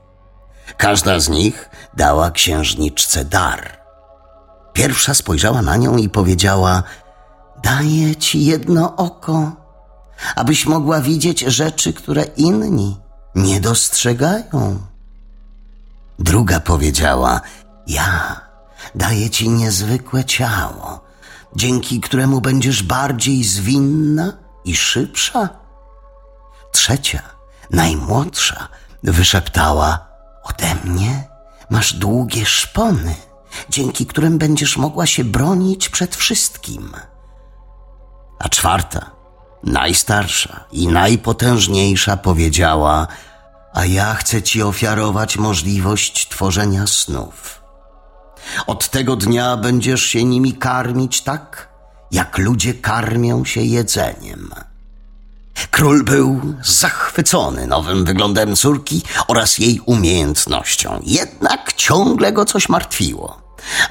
Każda 0.78 1.20
z 1.20 1.30
nich 1.30 1.70
dała 1.98 2.32
księżniczce 2.32 3.26
dar. 3.26 3.82
Pierwsza 4.74 5.14
spojrzała 5.14 5.62
na 5.62 5.78
nią 5.78 5.98
i 5.98 6.10
powiedziała: 6.10 6.84
Daję 7.64 8.16
ci 8.16 8.46
jedno 8.46 8.96
oko, 8.96 9.52
abyś 10.36 10.66
mogła 10.66 11.02
widzieć 11.02 11.40
rzeczy, 11.40 11.94
które 11.94 12.24
inni 12.24 12.98
nie 13.36 13.62
dostrzegają. 13.62 14.80
Druga 16.20 16.60
powiedziała: 16.60 17.42
Ja 17.88 18.42
daję 18.96 19.30
ci 19.30 19.50
niezwykłe 19.50 20.26
ciało, 20.26 21.02
dzięki 21.56 22.02
któremu 22.02 22.42
będziesz 22.42 22.84
bardziej 22.84 23.44
zwinna 23.44 24.34
i 24.66 24.76
szybsza. 24.76 25.50
Trzecia, 26.72 27.22
najmłodsza, 27.72 28.68
wyszeptała: 29.04 30.08
Ode 30.44 30.76
mnie 30.86 31.28
masz 31.70 31.94
długie 31.94 32.46
szpony, 32.46 33.16
dzięki 33.70 34.06
którym 34.06 34.38
będziesz 34.38 34.78
mogła 34.78 35.06
się 35.06 35.24
bronić 35.24 35.90
przed 35.90 36.16
wszystkim. 36.16 36.92
A 38.44 38.50
czwarta, 38.50 39.12
najstarsza 39.64 40.66
i 40.72 40.88
najpotężniejsza 40.88 42.18
powiedziała: 42.18 43.08
A 43.74 43.86
ja 43.86 44.14
chcę 44.14 44.42
ci 44.42 44.64
ofiarować 44.64 45.38
możliwość 45.38 46.30
tworzenia 46.30 46.88
snów. 46.88 47.62
Od 48.68 48.90
tego 48.90 49.16
dnia 49.16 49.58
będziesz 49.58 50.04
się 50.04 50.24
nimi 50.24 50.54
karmić 50.54 51.22
tak, 51.22 51.70
jak 52.12 52.38
ludzie 52.38 52.74
karmią 52.74 53.46
się 53.46 53.62
jedzeniem. 53.62 54.50
Król 55.72 56.04
był 56.04 56.42
zachwycony 56.64 57.68
nowym 57.68 58.06
wyglądem 58.06 58.56
córki 58.56 59.02
oraz 59.28 59.58
jej 59.58 59.80
umiejętnością, 59.86 61.00
jednak 61.04 61.74
ciągle 61.74 62.32
go 62.32 62.46
coś 62.46 62.70
martwiło, 62.70 63.42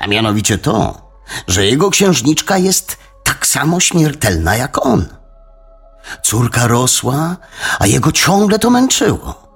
a 0.00 0.07
mianowicie 0.07 0.59
to, 0.59 1.11
że 1.49 1.66
jego 1.66 1.90
księżniczka 1.90 2.59
jest 2.59 2.97
tak 3.30 3.46
samo 3.46 3.80
śmiertelna 3.80 4.56
jak 4.56 4.87
on. 4.87 5.06
Córka 6.22 6.66
rosła, 6.66 7.37
a 7.78 7.87
jego 7.87 8.12
ciągle 8.12 8.58
to 8.58 8.70
męczyło. 8.70 9.50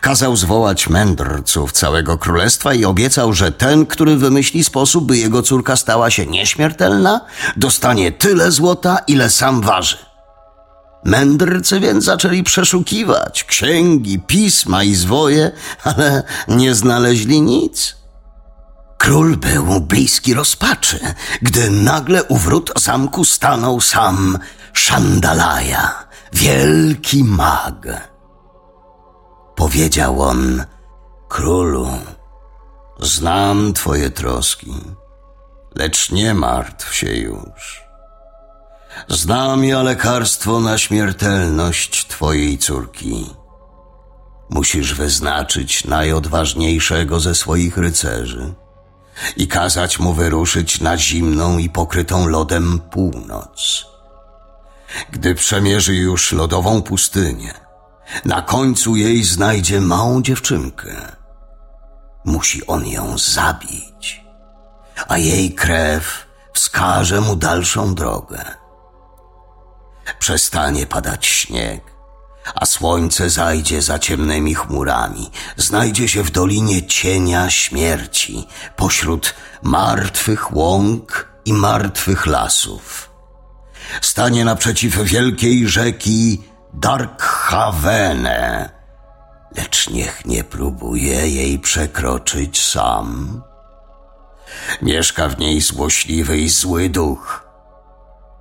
Kazał 0.00 0.36
zwołać 0.36 0.88
mędrców 0.88 1.72
całego 1.72 2.18
królestwa 2.18 2.74
i 2.74 2.84
obiecał, 2.84 3.32
że 3.32 3.52
ten, 3.52 3.86
który 3.86 4.16
wymyśli 4.16 4.64
sposób, 4.64 5.06
by 5.06 5.16
jego 5.16 5.42
córka 5.42 5.76
stała 5.76 6.10
się 6.10 6.26
nieśmiertelna, 6.26 7.20
dostanie 7.56 8.12
tyle 8.12 8.50
złota, 8.50 8.98
ile 9.06 9.30
sam 9.30 9.60
waży. 9.60 9.98
Mędrcy 11.04 11.80
więc 11.80 12.04
zaczęli 12.04 12.42
przeszukiwać 12.42 13.44
księgi, 13.44 14.18
pisma 14.18 14.84
i 14.84 14.94
zwoje, 14.94 15.50
ale 15.84 16.22
nie 16.48 16.74
znaleźli 16.74 17.42
nic. 17.42 18.03
Król 18.98 19.36
był 19.36 19.80
bliski 19.80 20.34
rozpaczy, 20.34 21.00
gdy 21.42 21.70
nagle 21.70 22.24
u 22.24 22.36
wrót 22.36 22.72
zamku 22.76 23.24
stanął 23.24 23.80
sam 23.80 24.38
Szandalaja, 24.72 26.04
wielki 26.32 27.24
mag. 27.24 27.86
Powiedział 29.56 30.22
on, 30.22 30.64
królu, 31.28 31.88
znam 33.00 33.72
twoje 33.72 34.10
troski, 34.10 34.74
lecz 35.74 36.10
nie 36.10 36.34
martw 36.34 36.94
się 36.94 37.12
już. 37.12 37.84
Znam 39.08 39.64
ja 39.64 39.82
lekarstwo 39.82 40.60
na 40.60 40.78
śmiertelność 40.78 42.06
twojej 42.06 42.58
córki. 42.58 43.30
Musisz 44.50 44.94
wyznaczyć 44.94 45.84
najodważniejszego 45.84 47.20
ze 47.20 47.34
swoich 47.34 47.76
rycerzy 47.76 48.54
i 49.36 49.48
kazać 49.48 49.98
mu 49.98 50.12
wyruszyć 50.12 50.80
na 50.80 50.98
zimną 50.98 51.58
i 51.58 51.70
pokrytą 51.70 52.26
lodem 52.26 52.80
północ. 52.90 53.86
Gdy 55.10 55.34
przemierzy 55.34 55.94
już 55.94 56.32
lodową 56.32 56.82
pustynię, 56.82 57.54
na 58.24 58.42
końcu 58.42 58.96
jej 58.96 59.24
znajdzie 59.24 59.80
małą 59.80 60.22
dziewczynkę. 60.22 61.16
Musi 62.24 62.66
on 62.66 62.86
ją 62.86 63.18
zabić, 63.18 64.24
a 65.08 65.18
jej 65.18 65.54
krew 65.54 66.26
wskaże 66.52 67.20
mu 67.20 67.36
dalszą 67.36 67.94
drogę. 67.94 68.44
Przestanie 70.18 70.86
padać 70.86 71.26
śnieg, 71.26 71.93
a 72.54 72.66
słońce 72.66 73.30
zajdzie 73.30 73.82
za 73.82 73.98
ciemnymi 73.98 74.54
chmurami. 74.54 75.30
Znajdzie 75.56 76.08
się 76.08 76.22
w 76.22 76.30
dolinie 76.30 76.86
cienia 76.86 77.50
śmierci, 77.50 78.46
pośród 78.76 79.34
martwych 79.62 80.56
łąk 80.56 81.28
i 81.44 81.52
martwych 81.52 82.26
lasów. 82.26 83.10
Stanie 84.00 84.44
naprzeciw 84.44 85.02
wielkiej 85.02 85.68
rzeki 85.68 86.42
Darkhavene, 86.74 88.70
lecz 89.56 89.90
niech 89.90 90.24
nie 90.24 90.44
próbuje 90.44 91.28
jej 91.28 91.58
przekroczyć 91.58 92.62
sam. 92.62 93.42
Mieszka 94.82 95.28
w 95.28 95.38
niej 95.38 95.60
złośliwy 95.60 96.38
i 96.38 96.48
zły 96.48 96.88
duch. 96.88 97.44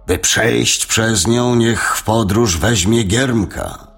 By 0.07 0.17
przejść 0.17 0.86
przez 0.86 1.27
nią, 1.27 1.55
niech 1.55 1.95
w 1.98 2.03
podróż 2.03 2.57
weźmie 2.57 3.03
giermka. 3.03 3.92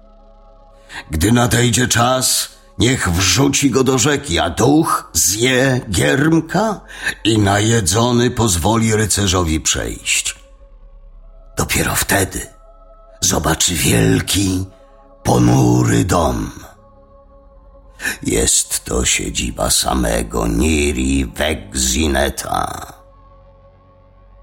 Gdy 1.10 1.32
nadejdzie 1.32 1.88
czas, 1.88 2.48
niech 2.78 3.10
wrzuci 3.10 3.70
go 3.70 3.84
do 3.84 3.98
rzeki, 3.98 4.38
a 4.38 4.50
duch 4.50 5.10
zje 5.12 5.80
giermka 5.90 6.80
i 7.24 7.38
najedzony 7.38 8.30
pozwoli 8.30 8.96
rycerzowi 8.96 9.60
przejść. 9.60 10.36
Dopiero 11.56 11.94
wtedy 11.94 12.46
zobaczy 13.20 13.74
wielki, 13.74 14.66
ponury 15.22 16.04
dom. 16.04 16.50
Jest 18.22 18.84
to 18.84 19.04
siedziba 19.04 19.70
samego 19.70 20.46
Niri 20.46 21.26
Wegzineta. 21.26 22.92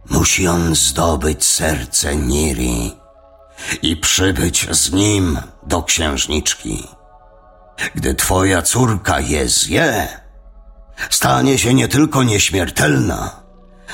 Musi 0.09 0.47
on 0.47 0.75
zdobyć 0.75 1.45
serce 1.45 2.15
Niri 2.15 3.02
i 3.81 3.97
przybyć 3.97 4.67
z 4.71 4.91
nim 4.91 5.39
do 5.63 5.83
księżniczki. 5.83 6.87
Gdy 7.95 8.15
twoja 8.15 8.61
córka 8.61 9.19
je 9.19 9.49
zje, 9.49 10.07
stanie 11.09 11.57
się 11.57 11.73
nie 11.73 11.87
tylko 11.87 12.23
nieśmiertelna, 12.23 13.43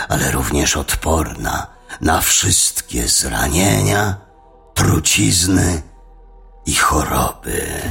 ale 0.09 0.31
również 0.31 0.77
odporna 0.77 1.67
na 2.01 2.21
wszystkie 2.21 3.07
zranienia, 3.07 4.15
trucizny 4.73 5.81
i 6.65 6.75
choroby. 6.75 7.81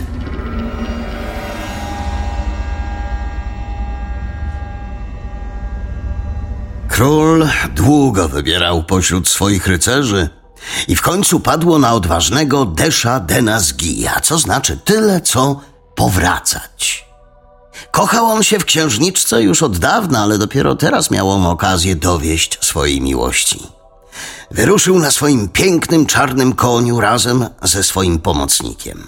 Król 6.88 7.48
długo 7.74 8.28
wybierał 8.28 8.84
pośród 8.84 9.28
swoich 9.28 9.66
rycerzy 9.66 10.37
i 10.88 10.96
w 10.96 11.02
końcu 11.02 11.40
padło 11.40 11.78
na 11.78 11.92
odważnego 11.92 12.64
Desza 12.64 13.20
Denazgija, 13.20 14.20
co 14.20 14.38
znaczy 14.38 14.76
tyle, 14.84 15.20
co 15.20 15.60
powracać. 15.94 17.08
Kochał 17.90 18.26
on 18.26 18.42
się 18.42 18.58
w 18.58 18.64
księżniczce 18.64 19.42
już 19.42 19.62
od 19.62 19.78
dawna, 19.78 20.22
ale 20.22 20.38
dopiero 20.38 20.76
teraz 20.76 21.10
miał 21.10 21.30
on 21.30 21.46
okazję 21.46 21.96
dowieść 21.96 22.58
swojej 22.60 23.00
miłości. 23.00 23.66
Wyruszył 24.50 24.98
na 24.98 25.10
swoim 25.10 25.48
pięknym 25.48 26.06
czarnym 26.06 26.52
koniu 26.52 27.00
razem 27.00 27.46
ze 27.62 27.84
swoim 27.84 28.18
pomocnikiem. 28.18 29.06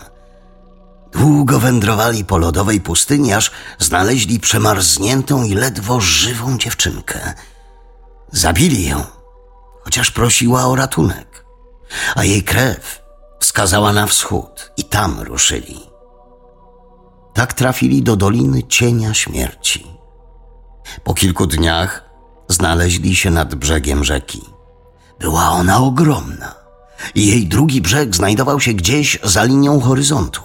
Długo 1.12 1.61
wędrowali 1.61 2.25
po 2.25 2.38
lodowej 2.38 2.80
pustyni, 2.80 3.33
aż 3.33 3.50
znaleźli 3.78 4.40
przemarzniętą 4.40 5.45
i 5.45 5.54
ledwo 5.54 6.00
żywą 6.00 6.59
dziewczynkę. 6.59 7.35
Zabili 8.33 8.88
ją, 8.88 9.04
chociaż 9.85 10.11
prosiła 10.11 10.66
o 10.66 10.76
ratunek, 10.76 11.39
a 12.16 12.25
jej 12.25 12.42
krew 12.42 13.02
wskazała 13.40 13.92
na 13.92 14.06
wschód 14.06 14.72
i 14.76 14.85
tam 14.85 15.20
ruszyli. 15.20 15.81
Tak 17.35 17.55
trafili 17.55 18.03
do 18.03 18.16
Doliny 18.16 18.62
Cienia 18.62 19.14
Śmierci. 19.14 19.87
Po 21.05 21.14
kilku 21.14 21.46
dniach 21.46 22.05
znaleźli 22.48 23.16
się 23.16 23.31
nad 23.31 23.55
brzegiem 23.55 24.05
rzeki. 24.05 24.40
Była 25.20 25.50
ona 25.50 25.79
ogromna 25.79 26.55
i 27.14 27.26
jej 27.26 27.46
drugi 27.46 27.81
brzeg 27.81 28.16
znajdował 28.16 28.61
się 28.61 28.72
gdzieś 28.72 29.18
za 29.22 29.44
linią 29.44 29.81
horyzontu. 29.81 30.42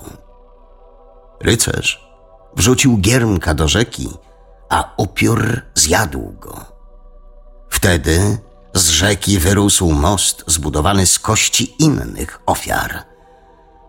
Rycerz 1.41 2.05
wrzucił 2.55 2.97
giermka 2.97 3.53
do 3.53 3.67
rzeki, 3.67 4.09
a 4.69 4.93
upiór 4.97 5.61
zjadł 5.75 6.33
go. 6.39 6.65
Wtedy 7.69 8.37
z 8.75 8.89
rzeki 8.89 9.39
wyrósł 9.39 9.91
most 9.91 10.43
zbudowany 10.47 11.07
z 11.07 11.19
kości 11.19 11.75
innych 11.79 12.39
ofiar. 12.45 13.03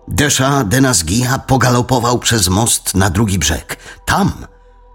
Desza 0.08 0.64
Denazgia 0.64 1.38
pogalopował 1.38 2.18
przez 2.18 2.48
most 2.48 2.94
na 2.94 3.10
drugi 3.10 3.38
brzeg. 3.38 3.76
Tam 4.04 4.46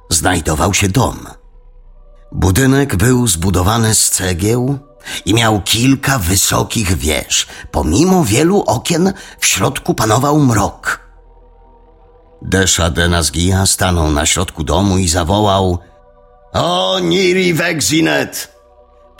znajdował 0.09 0.73
się 0.73 0.89
dom. 0.89 1.27
Budynek 2.31 2.95
był 2.95 3.27
zbudowany 3.27 3.95
z 3.95 4.09
cegieł 4.09 4.79
i 5.25 5.33
miał 5.33 5.61
kilka 5.61 6.19
wysokich 6.19 6.97
wież. 6.97 7.47
Pomimo 7.71 8.25
wielu 8.25 8.63
okien 8.63 9.13
w 9.39 9.45
środku 9.45 9.93
panował 9.93 10.39
mrok. 10.39 10.99
Desza 12.41 12.89
Denazgia 12.89 13.65
stanął 13.65 14.11
na 14.11 14.25
środku 14.25 14.63
domu 14.63 14.97
i 14.97 15.07
zawołał 15.07 15.79
O 16.53 16.99
Niri 16.99 17.53
Wegzinet! 17.53 18.60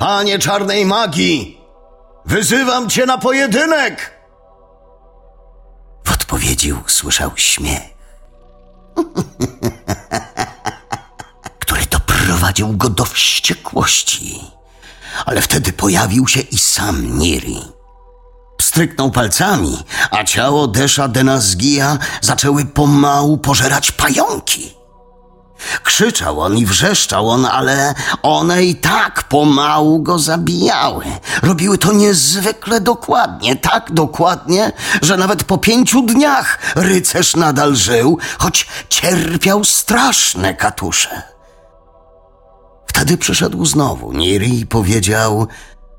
Panie 0.02 0.40
czarnej 0.40 0.86
magii! 0.86 1.62
Wyzywam 2.26 2.90
cię 2.90 3.06
na 3.06 3.18
pojedynek! 3.18 4.12
W 6.06 6.12
odpowiedzi 6.12 6.74
usłyszał 6.74 7.32
śmiech, 7.36 7.82
który 11.60 11.86
doprowadził 11.86 12.78
go 12.78 12.90
do 12.90 13.06
wściekłości. 13.06 14.42
Ale 15.26 15.42
wtedy 15.42 15.74
pojawił 15.74 16.28
się 16.28 16.40
i 16.40 16.58
sam 16.58 17.20
Niri. 17.20 17.62
Stryknął 18.62 19.12
palcami, 19.12 19.78
a 20.12 20.24
ciało 20.24 20.68
Desza 20.68 21.08
Denazgia 21.08 21.98
zaczęły 22.22 22.66
pomału 22.66 23.38
pożerać 23.38 23.92
pająki. 23.92 24.81
Krzyczał 25.84 26.41
on 26.41 26.58
i 26.58 26.65
wrzeszczał 26.65 27.30
on, 27.30 27.45
ale 27.45 27.93
one 28.21 28.63
i 28.63 28.76
tak 28.76 29.24
pomału 29.24 30.04
go 30.04 30.19
zabijały. 30.19 31.06
Robiły 31.43 31.78
to 31.78 31.93
niezwykle 31.93 32.82
dokładnie, 32.82 33.56
tak 33.56 33.91
dokładnie, 33.91 34.71
że 35.02 35.17
nawet 35.17 35.43
po 35.43 35.58
pięciu 35.58 36.02
dniach 36.02 36.60
rycerz 36.76 37.36
nadal 37.36 37.76
żył, 37.76 38.17
choć 38.38 38.67
cierpiał 38.89 39.63
straszne 39.63 40.54
katusze. 40.54 41.21
Wtedy 42.88 43.17
przyszedł 43.17 43.65
znowu 43.65 44.13
Niri 44.13 44.60
i 44.60 44.67
powiedział: 44.67 45.47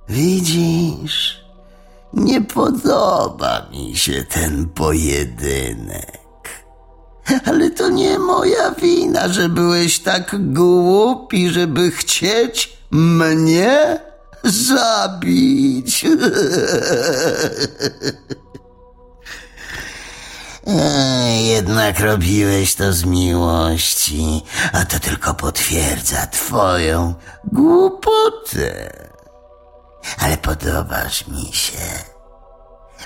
Widzisz, 0.09 1.44
nie 2.12 2.40
podoba 2.40 3.66
mi 3.72 3.96
się 3.96 4.25
ten 4.25 4.68
pojedynek. 4.68 6.21
Ale 7.45 7.71
to 7.71 7.88
nie 7.88 8.18
moja 8.18 8.71
wina, 8.71 9.29
że 9.29 9.49
byłeś 9.49 9.99
tak 9.99 10.53
głupi, 10.53 11.51
żeby 11.51 11.90
chcieć 11.90 12.79
mnie 12.90 14.01
zabić. 14.45 16.07
Jednak 21.45 22.01
robiłeś 22.01 22.75
to 22.75 22.92
z 22.92 23.05
miłości, 23.05 24.42
a 24.73 24.85
to 24.85 24.99
tylko 25.01 25.35
potwierdza 25.35 26.27
twoją 26.27 27.14
głupotę. 27.45 28.92
Ale 30.18 30.37
podobasz 30.37 31.27
mi 31.27 31.53
się 31.53 32.12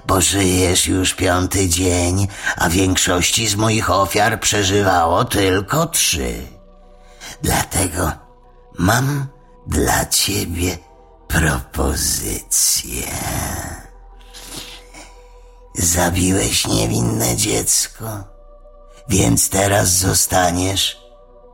bo 0.07 0.21
żyjesz 0.21 0.87
już 0.87 1.15
piąty 1.15 1.69
dzień, 1.69 2.29
a 2.57 2.69
większości 2.69 3.49
z 3.49 3.57
moich 3.57 3.91
ofiar 3.91 4.41
przeżywało 4.41 5.25
tylko 5.25 5.87
trzy. 5.87 6.43
Dlatego 7.43 8.13
mam 8.79 9.27
dla 9.67 10.07
ciebie 10.07 10.79
propozycję. 11.29 13.07
Zabiłeś 15.75 16.67
niewinne 16.67 17.37
dziecko, 17.37 18.25
więc 19.09 19.49
teraz 19.49 19.89
zostaniesz 19.99 20.99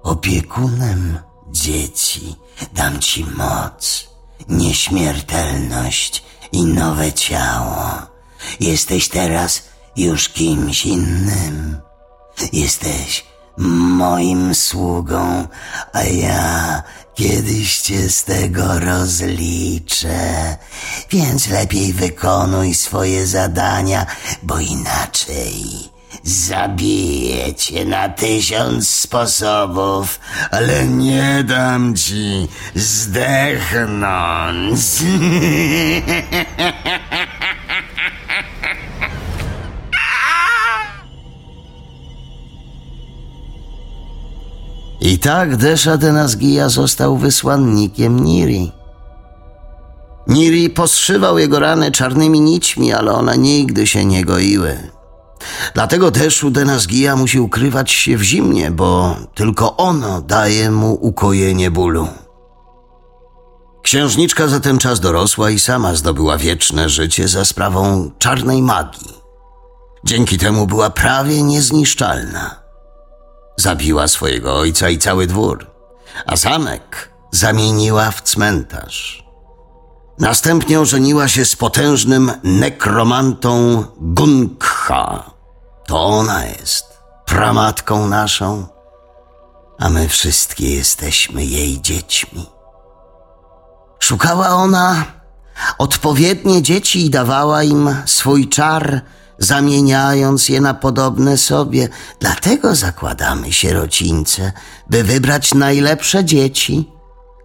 opiekunem 0.03 1.19
dzieci. 1.51 2.37
Dam 2.73 3.01
ci 3.01 3.25
moc, 3.25 4.09
nieśmiertelność 4.49 6.25
i 6.53 6.65
nowe 6.65 7.13
ciało. 7.13 8.12
Jesteś 8.61 9.09
teraz 9.09 9.63
już 9.97 10.29
kimś 10.29 10.87
innym. 10.87 11.81
Jesteś 12.53 13.25
moim 13.57 14.55
sługą, 14.55 15.49
a 15.93 16.03
ja 16.03 16.83
kiedyś 17.15 17.81
cię 17.81 18.09
z 18.09 18.25
tego 18.25 18.79
rozliczę. 18.79 20.57
Więc 21.11 21.49
lepiej 21.49 21.93
wykonuj 21.93 22.75
swoje 22.75 23.27
zadania, 23.27 24.07
bo 24.43 24.61
inaczej 24.61 25.93
zabiję 26.25 27.55
cię 27.55 27.85
na 27.85 28.09
tysiąc 28.09 28.89
sposobów, 28.89 30.21
ale 30.51 30.87
nie 30.87 31.45
dam 31.45 31.97
ci 31.97 32.49
zdechnąć. 32.75 34.81
I 45.13 45.19
tak 45.19 45.57
Desza 45.57 45.97
Denazgija 45.97 46.69
został 46.69 47.17
wysłannikiem 47.17 48.25
Niri. 48.25 48.73
Niri 50.27 50.71
poszywał 50.71 51.39
jego 51.39 51.59
rany 51.59 51.91
czarnymi 51.91 52.41
nićmi, 52.41 52.93
ale 52.93 53.13
one 53.13 53.39
nigdy 53.39 53.87
się 53.87 54.05
nie 54.05 54.25
goiły. 54.25 54.91
Dlatego 55.75 56.11
też 56.11 56.45
u 56.45 56.51
Denazgija 56.51 57.17
musi 57.17 57.41
ukrywać 57.41 57.91
się 57.91 58.17
w 58.17 58.23
zimnie, 58.23 58.71
bo 58.71 59.17
tylko 59.35 59.77
ono 59.77 60.21
daje 60.21 60.71
mu 60.71 60.95
ukojenie 60.95 61.71
bólu. 61.71 62.09
Księżniczka 63.83 64.49
za 64.49 64.61
ten 64.61 64.79
czas 64.79 65.01
dorosła 65.01 65.51
i 65.51 65.59
sama 65.59 65.95
zdobyła 65.95 66.39
wieczne 66.39 66.89
życie 66.89 67.29
za 67.29 67.45
sprawą 67.45 68.11
czarnej 68.19 68.63
magii. 68.63 69.13
Dzięki 70.05 70.39
temu 70.39 70.67
była 70.67 70.91
prawie 70.91 71.43
niezniszczalna. 71.43 72.62
Zabiła 73.57 74.09
swojego 74.09 74.59
ojca 74.59 74.89
i 74.89 74.99
cały 74.99 75.27
dwór, 75.27 75.67
a 76.27 76.37
zamek 76.37 77.11
zamieniła 77.31 78.11
w 78.11 78.23
cmentarz. 78.23 79.25
Następnie 80.19 80.81
ożeniła 80.81 81.29
się 81.29 81.45
z 81.45 81.57
potężnym 81.57 82.33
nekromantą 82.43 83.85
Gunkha. 83.97 85.31
To 85.87 86.05
ona 86.05 86.47
jest 86.47 86.85
pramatką 87.27 88.09
naszą, 88.09 88.67
a 89.79 89.89
my 89.89 90.09
wszystkie 90.09 90.75
jesteśmy 90.75 91.45
jej 91.45 91.81
dziećmi. 91.81 92.47
Szukała 93.99 94.49
ona 94.49 95.05
odpowiednie 95.79 96.63
dzieci 96.63 97.07
i 97.07 97.11
dawała 97.11 97.63
im 97.63 97.97
swój 98.07 98.49
czar, 98.49 99.01
zamieniając 99.39 100.49
je 100.49 100.61
na 100.61 100.75
podobne 100.75 101.39
sobie. 101.39 101.89
Dlatego 102.21 102.75
zakładamy 102.75 103.53
sierocińce, 103.53 104.53
by 104.91 105.05
wybrać 105.05 105.55
najlepsze 105.55 106.25
dzieci, 106.25 106.93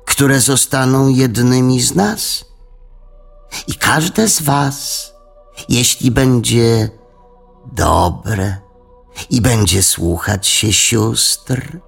które 0.05 0.41
zostaną 0.41 1.07
jednymi 1.07 1.81
z 1.81 1.95
nas. 1.95 2.45
I 3.67 3.75
każde 3.75 4.29
z 4.29 4.41
was, 4.41 5.07
jeśli 5.69 6.11
będzie 6.11 6.89
dobre 7.71 8.57
i 9.29 9.41
będzie 9.41 9.83
słuchać 9.83 10.47
się 10.47 10.73
sióstr, 10.73 11.79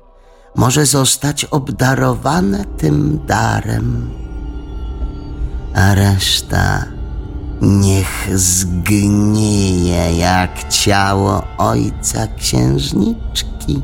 może 0.56 0.86
zostać 0.86 1.46
obdarowane 1.46 2.66
tym 2.66 3.26
darem. 3.26 4.10
A 5.76 5.96
reszta 5.96 6.99
niech 7.62 8.40
zgnije 8.40 10.18
jak 10.18 10.70
ciało 10.70 11.44
ojca 11.58 12.28
księżniczki. 12.28 13.82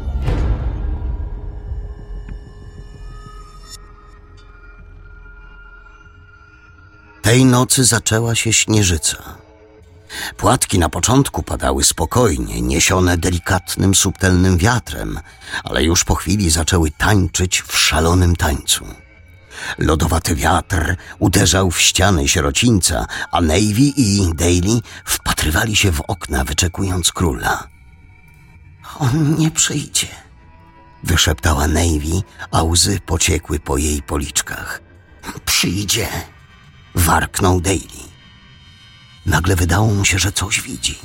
Tej 7.21 7.45
nocy 7.45 7.83
zaczęła 7.83 8.35
się 8.35 8.53
śnieżyca. 8.53 9.17
Płatki 10.37 10.79
na 10.79 10.89
początku 10.89 11.43
padały 11.43 11.83
spokojnie, 11.83 12.61
niesione 12.61 13.17
delikatnym, 13.17 13.95
subtelnym 13.95 14.57
wiatrem, 14.57 15.19
ale 15.63 15.83
już 15.83 16.03
po 16.03 16.15
chwili 16.15 16.49
zaczęły 16.49 16.91
tańczyć 16.91 17.61
w 17.61 17.77
szalonym 17.77 18.35
tańcu. 18.35 18.85
Lodowaty 19.77 20.35
wiatr 20.35 20.95
uderzał 21.19 21.71
w 21.71 21.81
ściany 21.81 22.27
sierocińca, 22.27 23.05
a 23.31 23.41
Navy 23.41 23.91
i 23.97 24.33
Daly 24.35 24.81
wpatrywali 25.05 25.75
się 25.75 25.91
w 25.91 26.01
okna, 26.01 26.43
wyczekując 26.43 27.11
króla. 27.11 27.67
On 28.99 29.35
nie 29.37 29.51
przyjdzie, 29.51 30.07
wyszeptała 31.03 31.67
Navy, 31.67 32.21
a 32.51 32.63
łzy 32.63 32.99
pociekły 33.05 33.59
po 33.59 33.77
jej 33.77 34.01
policzkach. 34.03 34.81
Przyjdzie, 35.45 36.07
warknął 36.95 37.61
Daly. 37.61 38.05
Nagle 39.25 39.55
wydało 39.55 39.87
mu 39.87 40.05
się, 40.05 40.19
że 40.19 40.31
coś 40.31 40.61
widzi. 40.61 40.99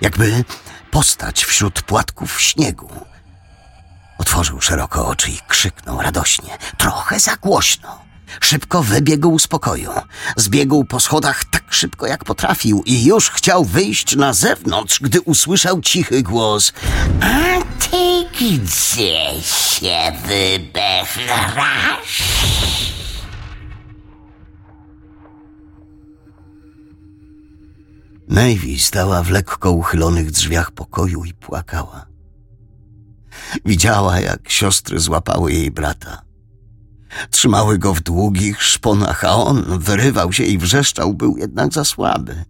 Jakby 0.00 0.44
postać 0.90 1.44
wśród 1.44 1.82
płatków 1.82 2.40
śniegu. 2.40 3.11
Otworzył 4.22 4.60
szeroko 4.60 5.06
oczy 5.06 5.30
i 5.30 5.38
krzyknął 5.48 6.02
radośnie. 6.02 6.58
Trochę 6.76 7.20
za 7.20 7.36
głośno. 7.36 7.98
Szybko 8.40 8.82
wybiegł 8.82 9.38
z 9.38 9.46
pokoju. 9.46 9.90
Zbiegł 10.36 10.84
po 10.84 11.00
schodach 11.00 11.44
tak 11.44 11.64
szybko, 11.70 12.06
jak 12.06 12.24
potrafił 12.24 12.82
i 12.86 13.04
już 13.04 13.30
chciał 13.30 13.64
wyjść 13.64 14.16
na 14.16 14.32
zewnątrz, 14.32 15.00
gdy 15.00 15.20
usłyszał 15.20 15.80
cichy 15.80 16.22
głos. 16.22 16.72
A 17.20 17.60
ty 17.90 18.24
gdzie 18.32 19.42
się 19.42 20.12
wyberasz? 20.26 22.22
Navy 28.28 28.78
stała 28.78 29.22
w 29.22 29.30
lekko 29.30 29.72
uchylonych 29.72 30.30
drzwiach 30.30 30.70
pokoju 30.70 31.24
i 31.24 31.34
płakała. 31.34 32.11
Widziała, 33.64 34.20
jak 34.20 34.50
siostry 34.50 35.00
złapały 35.00 35.52
jej 35.52 35.70
brata. 35.70 36.22
Trzymały 37.30 37.78
go 37.78 37.94
w 37.94 38.00
długich 38.00 38.62
szponach, 38.62 39.24
a 39.24 39.34
on 39.34 39.78
wyrywał 39.78 40.32
się 40.32 40.44
i 40.44 40.58
wrzeszczał, 40.58 41.14
był 41.14 41.36
jednak 41.36 41.72
za 41.72 41.84
słaby. 41.84 42.44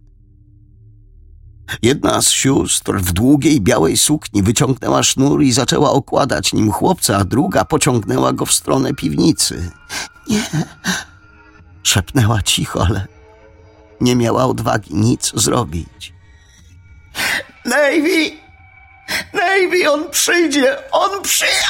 Jedna 1.81 2.21
z 2.21 2.29
sióstr 2.29 2.93
w 2.99 3.11
długiej 3.11 3.61
białej 3.61 3.97
sukni 3.97 4.43
wyciągnęła 4.43 5.03
sznur 5.03 5.43
i 5.43 5.51
zaczęła 5.51 5.91
okładać 5.91 6.53
nim 6.53 6.71
chłopca, 6.71 7.17
a 7.17 7.23
druga 7.23 7.65
pociągnęła 7.65 8.33
go 8.33 8.45
w 8.45 8.53
stronę 8.53 8.93
piwnicy. 8.93 9.71
Nie, 10.29 10.43
szepnęła 11.83 12.41
cicho, 12.41 12.85
ale 12.85 13.07
nie 14.01 14.15
miała 14.15 14.45
odwagi 14.45 14.95
nic 14.95 15.31
zrobić. 15.35 16.13
Navy! 17.65 18.43
Navy, 19.33 19.91
on 19.91 20.11
przyjdzie! 20.11 20.91
On 20.91 21.21
przyjdzie! 21.21 21.67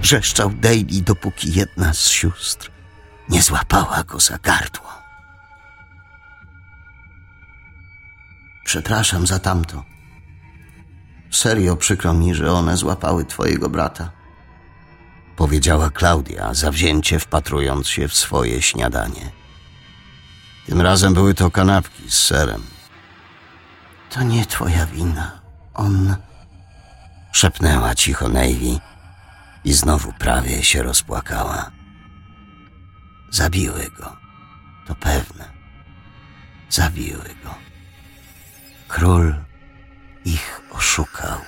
Wrzeszczał 0.00 0.50
Daily, 0.50 1.02
dopóki 1.02 1.52
jedna 1.52 1.94
z 1.94 2.08
sióstr 2.08 2.70
nie 3.28 3.42
złapała 3.42 4.02
go 4.02 4.20
za 4.20 4.38
gardło. 4.38 4.96
Przepraszam 8.64 9.26
za 9.26 9.38
tamto. 9.38 9.84
Serio 11.30 11.76
przykro 11.76 12.12
mi, 12.12 12.34
że 12.34 12.52
one 12.52 12.76
złapały 12.76 13.24
twojego 13.24 13.68
brata. 13.68 14.10
Powiedziała 15.36 15.90
Klaudia, 15.90 16.54
zawzięcie 16.54 17.18
wpatrując 17.18 17.88
się 17.88 18.08
w 18.08 18.14
swoje 18.14 18.62
śniadanie. 18.62 19.30
Tym 20.66 20.80
razem 20.80 21.14
były 21.14 21.34
to 21.34 21.50
kanapki 21.50 22.10
z 22.10 22.18
serem. 22.18 22.62
To 24.10 24.22
nie 24.22 24.46
twoja 24.46 24.86
wina. 24.86 25.40
On... 25.74 26.16
Szepnęła 27.36 27.94
cicho 27.94 28.28
Navy 28.28 28.78
i 29.64 29.72
znowu 29.72 30.12
prawie 30.12 30.62
się 30.62 30.82
rozpłakała. 30.82 31.70
Zabiły 33.30 33.90
go. 33.98 34.16
To 34.86 34.94
pewne. 34.94 35.44
Zabiły 36.70 37.34
go. 37.44 37.54
Król 38.88 39.34
ich 40.24 40.60
oszukał. 40.72 41.38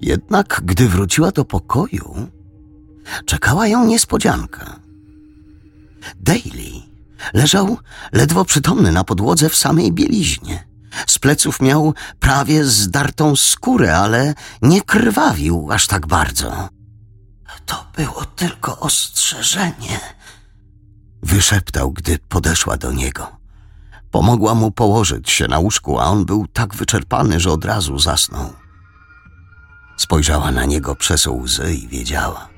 Jednak 0.00 0.60
gdy 0.64 0.88
wróciła 0.88 1.30
do 1.30 1.44
pokoju, 1.44 2.28
czekała 3.26 3.66
ją 3.66 3.86
niespodzianka. 3.86 4.80
Daily 6.20 6.82
leżał 7.34 7.78
ledwo 8.12 8.44
przytomny 8.44 8.92
na 8.92 9.04
podłodze 9.04 9.48
w 9.48 9.56
samej 9.56 9.92
bieliźnie. 9.92 10.75
Z 11.06 11.18
pleców 11.18 11.60
miał 11.62 11.94
prawie 12.20 12.64
zdartą 12.64 13.36
skórę, 13.36 13.96
ale 13.96 14.34
nie 14.62 14.82
krwawił 14.82 15.68
aż 15.72 15.86
tak 15.86 16.06
bardzo. 16.06 16.68
To 17.66 17.86
było 17.96 18.24
tylko 18.24 18.78
ostrzeżenie, 18.78 20.00
wyszeptał, 21.22 21.92
gdy 21.92 22.18
podeszła 22.18 22.76
do 22.76 22.92
niego. 22.92 23.36
Pomogła 24.10 24.54
mu 24.54 24.70
położyć 24.70 25.30
się 25.30 25.48
na 25.48 25.58
łóżku, 25.58 26.00
a 26.00 26.04
on 26.04 26.24
był 26.24 26.46
tak 26.46 26.74
wyczerpany, 26.74 27.40
że 27.40 27.50
od 27.50 27.64
razu 27.64 27.98
zasnął. 27.98 28.52
Spojrzała 29.96 30.50
na 30.50 30.64
niego 30.64 30.96
przez 30.96 31.26
łzy 31.26 31.74
i 31.74 31.88
wiedziała: 31.88 32.48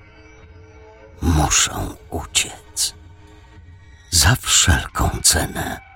Muszę 1.22 1.72
uciec. 2.10 2.94
Za 4.10 4.36
wszelką 4.36 5.10
cenę. 5.22 5.87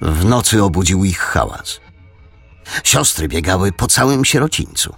W 0.00 0.24
nocy 0.24 0.62
obudził 0.62 1.04
ich 1.04 1.18
hałas. 1.18 1.80
Siostry 2.84 3.28
biegały 3.28 3.72
po 3.72 3.86
całym 3.86 4.24
sierocińcu. 4.24 4.94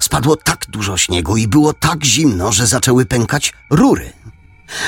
Spadło 0.00 0.36
tak 0.36 0.66
dużo 0.68 0.96
śniegu 0.96 1.36
i 1.36 1.48
było 1.48 1.72
tak 1.72 2.04
zimno, 2.04 2.52
że 2.52 2.66
zaczęły 2.66 3.06
pękać 3.06 3.52
rury. 3.70 4.12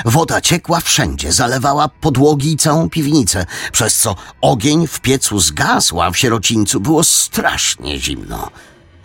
Woda 0.04 0.40
ciekła 0.40 0.80
wszędzie, 0.80 1.32
zalewała 1.32 1.88
podłogi 1.88 2.52
i 2.52 2.56
całą 2.56 2.90
piwnicę, 2.90 3.46
przez 3.72 3.98
co 3.98 4.16
ogień 4.40 4.86
w 4.86 5.00
piecu 5.00 5.40
zgasł, 5.40 6.00
a 6.00 6.10
w 6.10 6.16
sierocińcu 6.16 6.80
było 6.80 7.04
strasznie 7.04 8.00
zimno. 8.00 8.50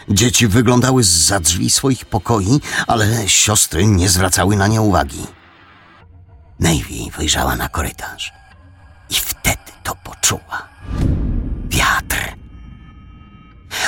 Dzieci 0.09 0.47
wyglądały 0.47 1.03
z 1.03 1.41
drzwi 1.41 1.69
swoich 1.69 2.05
pokoi, 2.05 2.59
ale 2.87 3.29
siostry 3.29 3.85
nie 3.85 4.09
zwracały 4.09 4.55
na 4.55 4.67
nie 4.67 4.81
uwagi. 4.81 5.27
Navy 6.59 7.11
wyjrzała 7.17 7.55
na 7.55 7.69
korytarz 7.69 8.33
i 9.09 9.13
wtedy 9.13 9.66
to 9.87 9.95
poczuła. 9.95 10.67
Wiatr. 11.69 12.35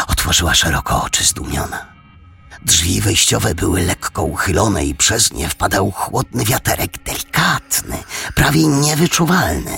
Otworzyła 0.07 0.55
szeroko 0.55 1.03
oczy 1.03 1.23
zdumiona. 1.23 1.85
Drzwi 2.65 3.01
wejściowe 3.01 3.55
były 3.55 3.81
lekko 3.81 4.23
uchylone 4.23 4.85
i 4.85 4.95
przez 4.95 5.33
nie 5.33 5.49
wpadał 5.49 5.91
chłodny 5.91 6.45
wiaterek, 6.45 7.03
delikatny, 7.03 7.97
prawie 8.35 8.67
niewyczuwalny. 8.67 9.77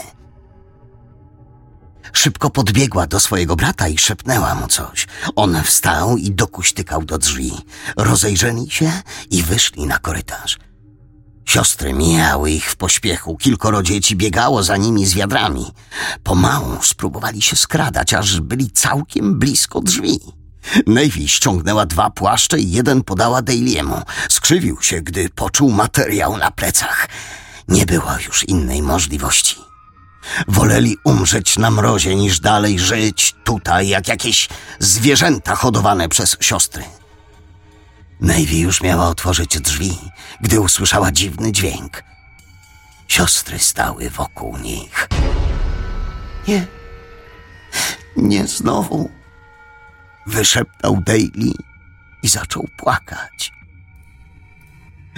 Szybko 2.14 2.50
podbiegła 2.50 3.08
do 3.08 3.20
swojego 3.20 3.56
brata 3.56 3.88
i 3.88 3.98
szepnęła 3.98 4.56
mu 4.56 4.68
coś. 4.68 5.08
On 5.36 5.64
wstał 5.64 6.18
i 6.18 6.32
dokuśtykał 6.32 7.04
do 7.04 7.18
drzwi. 7.18 7.52
Rozejrzeli 7.98 8.72
się 8.72 8.92
i 9.32 9.44
wyszli 9.44 9.86
na 9.86 10.00
korytarz. 10.00 10.58
Siostry 11.46 11.94
mijały 11.94 12.52
ich 12.52 12.72
w 12.72 12.76
pośpiechu, 12.76 13.38
kilkoro 13.38 13.84
dzieci 13.84 14.16
biegało 14.16 14.64
za 14.64 14.78
nimi 14.78 15.06
z 15.06 15.14
wiadrami. 15.14 15.66
Pomału 16.24 16.78
spróbowali 16.82 17.42
się 17.42 17.56
skradać, 17.56 18.14
aż 18.14 18.42
byli 18.42 18.72
całkiem 18.72 19.40
blisko 19.40 19.82
drzwi. 19.82 20.20
Navy 20.88 21.28
ściągnęła 21.28 21.86
dwa 21.86 22.10
płaszcze 22.10 22.60
i 22.60 22.72
jeden 22.72 23.04
podała 23.04 23.42
Daly'emu. 23.42 24.02
Skrzywił 24.30 24.82
się, 24.82 25.02
gdy 25.02 25.30
poczuł 25.30 25.72
materiał 25.72 26.38
na 26.38 26.52
plecach. 26.52 27.08
Nie 27.68 27.86
było 27.86 28.12
już 28.28 28.44
innej 28.44 28.82
możliwości. 28.82 29.56
Woleli 30.48 30.98
umrzeć 31.04 31.58
na 31.58 31.72
mrozie, 31.72 32.16
niż 32.16 32.40
dalej 32.40 32.80
żyć 32.80 33.36
tutaj, 33.44 33.88
jak 33.88 34.08
jakieś 34.08 34.50
zwierzęta 34.80 35.56
hodowane 35.56 36.10
przez 36.10 36.38
siostry. 36.40 36.84
Navy 38.22 38.56
już 38.56 38.82
miała 38.82 39.08
otworzyć 39.08 39.60
drzwi, 39.60 39.98
gdy 40.42 40.62
usłyszała 40.62 41.12
dziwny 41.12 41.52
dźwięk. 41.52 42.04
Siostry 43.08 43.60
stały 43.60 44.10
wokół 44.10 44.58
nich. 44.58 45.08
Nie, 46.48 46.68
nie 48.18 48.48
znowu, 48.48 49.10
wyszeptał 50.28 51.02
Daily 51.02 51.52
i 52.24 52.28
zaczął 52.28 52.68
płakać. 52.78 53.52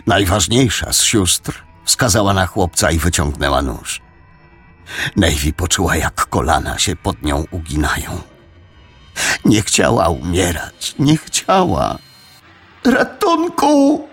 Najważniejsza 0.07 0.93
z 0.93 1.01
sióstr 1.01 1.63
wskazała 1.85 2.33
na 2.33 2.45
chłopca 2.45 2.91
i 2.91 2.97
wyciągnęła 2.97 3.61
nóż. 3.61 4.01
Navy 5.15 5.53
poczuła, 5.53 5.95
jak 5.95 6.25
kolana 6.25 6.79
się 6.79 6.95
pod 6.95 7.23
nią 7.23 7.45
uginają. 7.51 8.21
Nie 9.45 9.61
chciała 9.61 10.09
umierać, 10.09 10.95
nie 10.99 11.17
chciała. 11.17 11.97
Ratunku! 12.85 14.07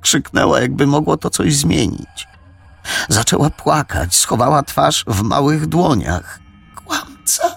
Krzyknęła, 0.00 0.60
jakby 0.60 0.86
mogło 0.86 1.16
to 1.16 1.30
coś 1.30 1.56
zmienić. 1.56 2.28
Zaczęła 3.08 3.50
płakać, 3.50 4.16
schowała 4.16 4.62
twarz 4.62 5.04
w 5.06 5.22
małych 5.22 5.66
dłoniach. 5.66 6.40
Kłamca, 6.84 7.56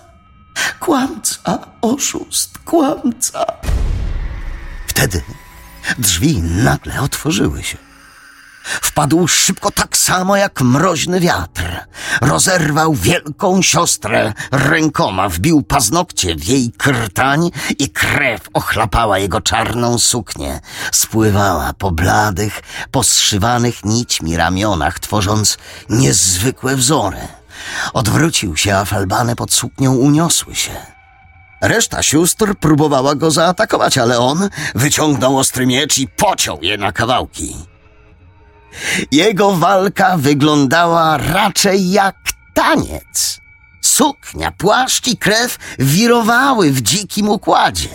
kłamca, 0.80 1.60
oszust, 1.82 2.58
kłamca. 2.66 3.46
Wtedy 4.88 5.22
drzwi 5.98 6.42
nagle 6.42 7.02
otworzyły 7.02 7.64
się. 7.64 7.91
Wpadł 8.64 9.28
szybko 9.28 9.72
tak 9.72 9.98
samo 9.98 10.36
jak 10.36 10.62
mroźny 10.62 11.20
wiatr. 11.20 11.80
Rozerwał 12.22 12.94
wielką 12.94 13.62
siostrę 13.62 14.34
rękoma, 14.52 15.30
wbił 15.30 15.64
paznokcie 15.64 16.36
w 16.36 16.46
jej 16.46 16.72
krtań 16.78 17.52
i 17.80 17.90
krew 17.90 18.42
ochlapała 18.54 19.20
jego 19.20 19.42
czarną 19.42 20.00
suknię. 20.00 20.60
Spływała 20.92 21.74
po 21.74 21.92
bladych, 21.92 22.62
poszywanych 22.92 23.86
nićmi 23.86 24.38
ramionach, 24.38 25.00
tworząc 25.00 25.58
niezwykłe 25.90 26.76
wzory. 26.76 27.28
Odwrócił 27.94 28.58
się, 28.58 28.76
a 28.76 28.86
falbany 28.86 29.36
pod 29.36 29.54
suknią 29.54 29.94
uniosły 29.94 30.56
się. 30.56 30.72
Reszta 31.62 32.04
sióstr 32.04 32.56
próbowała 32.56 33.16
go 33.16 33.32
zaatakować, 33.32 33.98
ale 33.98 34.20
on 34.20 34.50
wyciągnął 34.76 35.38
ostry 35.38 35.66
miecz 35.66 35.98
i 35.98 36.08
pociął 36.08 36.60
je 36.62 36.78
na 36.78 36.92
kawałki. 36.92 37.71
Jego 39.12 39.56
walka 39.56 40.18
wyglądała 40.18 41.18
raczej 41.18 41.92
jak 41.92 42.16
taniec. 42.54 43.42
Suknia, 43.82 44.52
płaszcz 44.52 45.08
i 45.08 45.18
krew 45.18 45.58
wirowały 45.80 46.72
w 46.72 46.82
dzikim 46.82 47.30
układzie. 47.30 47.90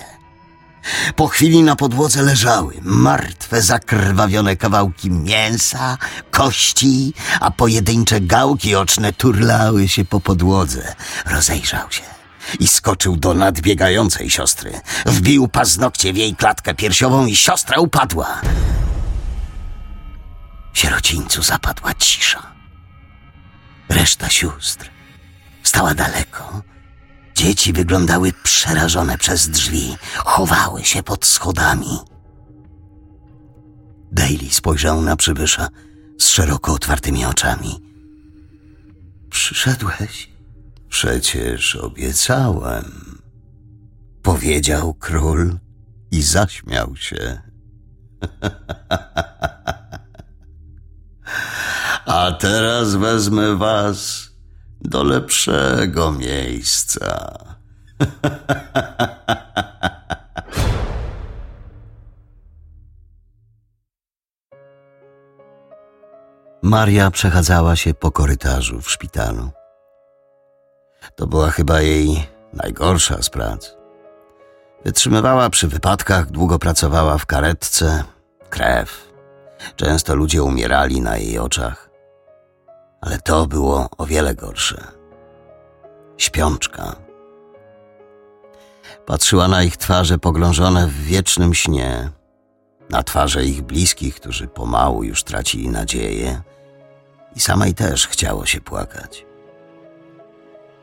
Po 1.17 1.29
chwili 1.29 1.63
na 1.63 1.77
podłodze 1.77 2.23
leżały 2.23 2.75
martwe, 2.83 3.63
zakrwawione 3.63 4.57
kawałki 4.57 5.11
mięsa, 5.11 5.99
kości, 6.31 7.13
a 7.41 7.51
pojedyncze 7.51 8.21
gałki 8.21 8.75
oczne 8.75 9.13
turlały 9.13 9.89
się 9.89 10.05
po 10.05 10.21
podłodze. 10.21 10.95
Rozejrzał 11.27 11.91
się 11.91 12.03
i 12.61 12.69
skoczył 12.69 13.17
do 13.17 13.35
nadbiegającej 13.35 14.31
siostry. 14.31 14.81
Wbił 15.07 15.49
paznokcie 15.49 16.13
w 16.13 16.17
jej 16.17 16.37
klatkę 16.37 16.75
piersiową 16.75 17.27
i 17.27 17.37
siostra 17.37 17.79
upadła. 17.79 18.41
W 20.77 20.79
sierocińcu 20.79 21.43
zapadła 21.43 21.95
cisza. 21.95 22.53
Reszta 23.89 24.29
sióstr 24.29 24.91
stała 25.63 25.95
daleko. 25.95 26.63
Dzieci 27.35 27.73
wyglądały 27.73 28.33
przerażone 28.43 29.19
przez 29.19 29.49
drzwi, 29.49 29.97
chowały 30.17 30.85
się 30.85 31.03
pod 31.03 31.27
schodami. 31.27 31.99
Daily 34.13 34.51
spojrzał 34.51 35.03
na 35.03 35.17
przybysza 35.17 35.69
z 36.19 36.29
szeroko 36.29 36.73
otwartymi 36.73 37.25
oczami. 37.25 37.81
Przyszedłeś? 39.31 40.31
Przecież 40.89 41.77
obiecałem. 41.77 43.19
Powiedział 44.23 44.95
król 44.95 45.59
i 46.11 46.23
zaśmiał 46.23 46.97
się. 46.97 47.41
A 52.07 52.33
teraz 52.33 52.95
wezmę 52.95 53.57
was 53.57 54.31
do 54.81 55.03
lepszego 55.03 56.13
miejsca. 56.13 57.39
Maria 66.63 67.11
przechadzała 67.11 67.77
się 67.77 67.95
po 67.95 68.11
korytarzu 68.11 68.81
w 68.81 68.91
szpitalu. 68.91 69.51
To 71.17 71.27
była 71.27 71.51
chyba 71.51 71.81
jej 71.81 72.27
najgorsza 72.53 73.23
z 73.23 73.31
prac. 73.31 73.77
Wytrzymywała 74.85 75.51
przy 75.51 75.69
wypadkach, 75.69 76.31
długo 76.31 76.59
pracowała 76.59 77.19
w 77.19 77.27
karetce, 77.27 78.05
krew. 78.51 79.16
Często 79.77 80.15
ludzie 80.15 80.43
umierali 80.43 81.01
na 81.01 81.17
jej 81.17 81.39
oczach. 81.39 81.91
Ale 83.01 83.19
to 83.19 83.47
było 83.47 83.89
o 83.99 84.07
wiele 84.07 84.35
gorsze. 84.35 84.85
Śpiączka. 86.17 86.97
Patrzyła 89.07 89.49
na 89.49 89.63
ich 89.63 89.77
twarze 89.77 90.19
pogrążone 90.19 90.87
w 90.87 91.03
wiecznym 91.03 91.55
śnie, 91.55 92.11
na 92.91 93.03
twarze 93.03 93.45
ich 93.45 93.63
bliskich, 93.63 94.15
którzy 94.15 94.49
pomału 94.49 95.03
już 95.03 95.25
tracili 95.25 95.69
nadzieję, 95.69 96.43
i 97.37 97.41
samej 97.41 97.75
też 97.75 98.09
chciało 98.09 98.47
się 98.47 98.61
płakać. 98.61 99.27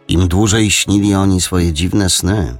Im 0.07 0.27
dłużej 0.27 0.71
śnili 0.71 1.15
oni 1.15 1.41
swoje 1.41 1.73
dziwne 1.73 2.09
sny, 2.09 2.57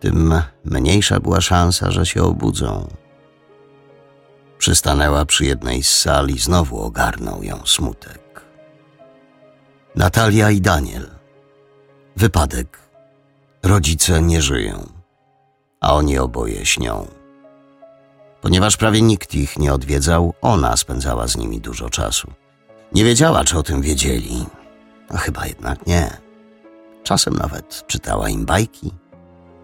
tym 0.00 0.34
mniejsza 0.64 1.20
była 1.20 1.40
szansa, 1.40 1.90
że 1.90 2.06
się 2.06 2.22
obudzą. 2.22 2.88
Przystanęła 4.64 5.24
przy 5.24 5.44
jednej 5.44 5.82
z 5.82 5.98
sali, 5.98 6.38
znowu 6.38 6.80
ogarnął 6.80 7.42
ją 7.42 7.66
smutek. 7.66 8.42
Natalia 9.96 10.50
i 10.50 10.60
Daniel. 10.60 11.10
Wypadek. 12.16 12.78
Rodzice 13.62 14.22
nie 14.22 14.42
żyją, 14.42 14.88
a 15.80 15.94
oni 15.94 16.18
oboje 16.18 16.66
śnią. 16.66 17.06
Ponieważ 18.40 18.76
prawie 18.76 19.02
nikt 19.02 19.34
ich 19.34 19.58
nie 19.58 19.72
odwiedzał, 19.72 20.34
ona 20.40 20.76
spędzała 20.76 21.28
z 21.28 21.36
nimi 21.36 21.60
dużo 21.60 21.90
czasu. 21.90 22.32
Nie 22.92 23.04
wiedziała, 23.04 23.44
czy 23.44 23.58
o 23.58 23.62
tym 23.62 23.82
wiedzieli. 23.82 24.46
No 25.10 25.18
chyba 25.18 25.46
jednak 25.46 25.86
nie. 25.86 26.16
Czasem 27.02 27.34
nawet 27.34 27.84
czytała 27.86 28.28
im 28.28 28.44
bajki. 28.44 28.92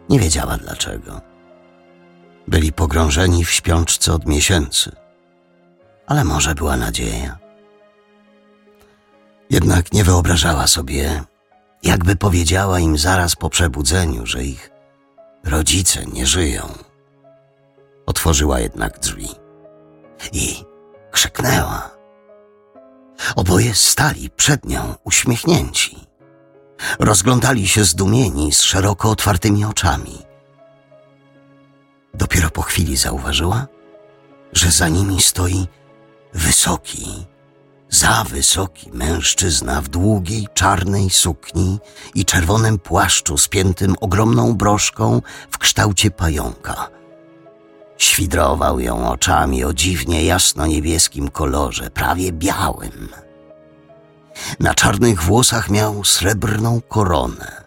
Nie 0.08 0.20
wiedziała 0.20 0.56
dlaczego. 0.56 1.29
Byli 2.50 2.72
pogrążeni 2.72 3.44
w 3.44 3.50
śpiączce 3.50 4.12
od 4.12 4.26
miesięcy. 4.26 4.92
Ale 6.06 6.24
może 6.24 6.54
była 6.54 6.76
nadzieja. 6.76 7.38
Jednak 9.50 9.92
nie 9.92 10.04
wyobrażała 10.04 10.66
sobie, 10.66 11.22
jakby 11.82 12.16
powiedziała 12.16 12.80
im 12.80 12.98
zaraz 12.98 13.36
po 13.36 13.50
przebudzeniu, 13.50 14.26
że 14.26 14.44
ich 14.44 14.70
rodzice 15.44 16.06
nie 16.06 16.26
żyją. 16.26 16.68
Otworzyła 18.06 18.60
jednak 18.60 18.98
drzwi 18.98 19.28
i 20.32 20.64
krzyknęła. 21.10 21.90
Oboje 23.36 23.74
stali 23.74 24.30
przed 24.30 24.64
nią 24.64 24.94
uśmiechnięci. 25.04 26.06
Rozglądali 26.98 27.68
się 27.68 27.84
zdumieni 27.84 28.52
z 28.52 28.60
szeroko 28.60 29.10
otwartymi 29.10 29.64
oczami. 29.64 30.29
Dopiero 32.14 32.50
po 32.50 32.62
chwili 32.62 32.96
zauważyła, 32.96 33.66
że 34.52 34.70
za 34.70 34.88
nimi 34.88 35.22
stoi 35.22 35.66
wysoki, 36.34 37.26
za 37.88 38.24
wysoki 38.24 38.90
mężczyzna 38.92 39.80
w 39.80 39.88
długiej 39.88 40.48
czarnej 40.54 41.10
sukni 41.10 41.78
i 42.14 42.24
czerwonym 42.24 42.78
płaszczu 42.78 43.38
spiętym 43.38 43.94
ogromną 44.00 44.54
broszką 44.54 45.22
w 45.50 45.58
kształcie 45.58 46.10
pająka. 46.10 46.88
Świdrował 47.98 48.80
ją 48.80 49.10
oczami 49.10 49.64
o 49.64 49.72
dziwnie 49.72 50.24
jasno-niebieskim 50.24 51.30
kolorze, 51.30 51.90
prawie 51.90 52.32
białym. 52.32 53.08
Na 54.60 54.74
czarnych 54.74 55.22
włosach 55.22 55.70
miał 55.70 56.04
srebrną 56.04 56.80
koronę. 56.88 57.59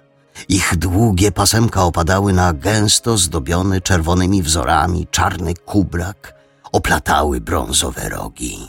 Ich 0.54 0.76
długie 0.76 1.32
pasemka 1.32 1.84
opadały 1.84 2.34
na 2.34 2.54
gęsto 2.54 3.18
zdobiony 3.18 3.82
czerwonymi 3.82 4.44
wzorami 4.44 5.08
czarny 5.12 5.54
kubrak, 5.54 6.34
oplatały 6.72 7.42
brązowe 7.42 8.10
rogi. 8.10 8.68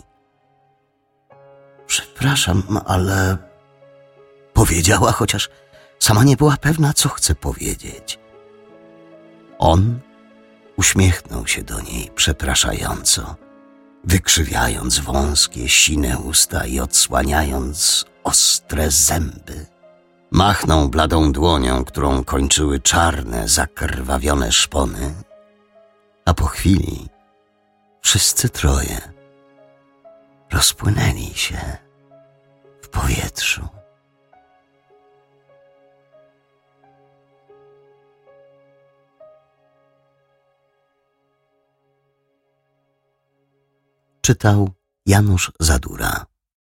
Przepraszam, 1.87 2.63
ale 2.87 3.39
powiedziała, 4.53 5.13
chociaż 5.13 5.51
sama 5.99 6.25
nie 6.25 6.37
była 6.37 6.57
pewna, 6.57 6.93
co 6.93 7.09
chce 7.09 7.35
powiedzieć. 7.35 8.19
On 9.59 10.01
uśmiechnął 10.77 11.47
się 11.47 11.63
do 11.63 11.81
niej 11.81 12.11
przepraszająco, 12.15 13.37
wykrzywiając 14.05 14.99
wąskie, 14.99 15.69
sine 15.69 16.19
usta 16.19 16.67
i 16.67 16.81
odsłaniając 16.81 18.05
ostre 18.23 18.91
zęby. 18.91 19.74
Machnął 20.35 20.89
bladą 20.89 21.33
dłonią, 21.33 21.85
którą 21.85 22.25
kończyły 22.25 22.81
czarne, 22.81 23.49
zakrwawione 23.49 24.53
szpony, 24.53 25.15
a 26.25 26.35
po 26.35 26.47
chwili 26.47 27.09
wszyscy 28.01 28.49
troje 28.49 29.13
rozpłynęli 30.53 31.35
się 31.35 31.77
w 32.83 32.89
powietrzu. 32.89 33.69
Czytał 44.21 44.71
Janusz 45.07 45.53
Zadura. 45.61 46.34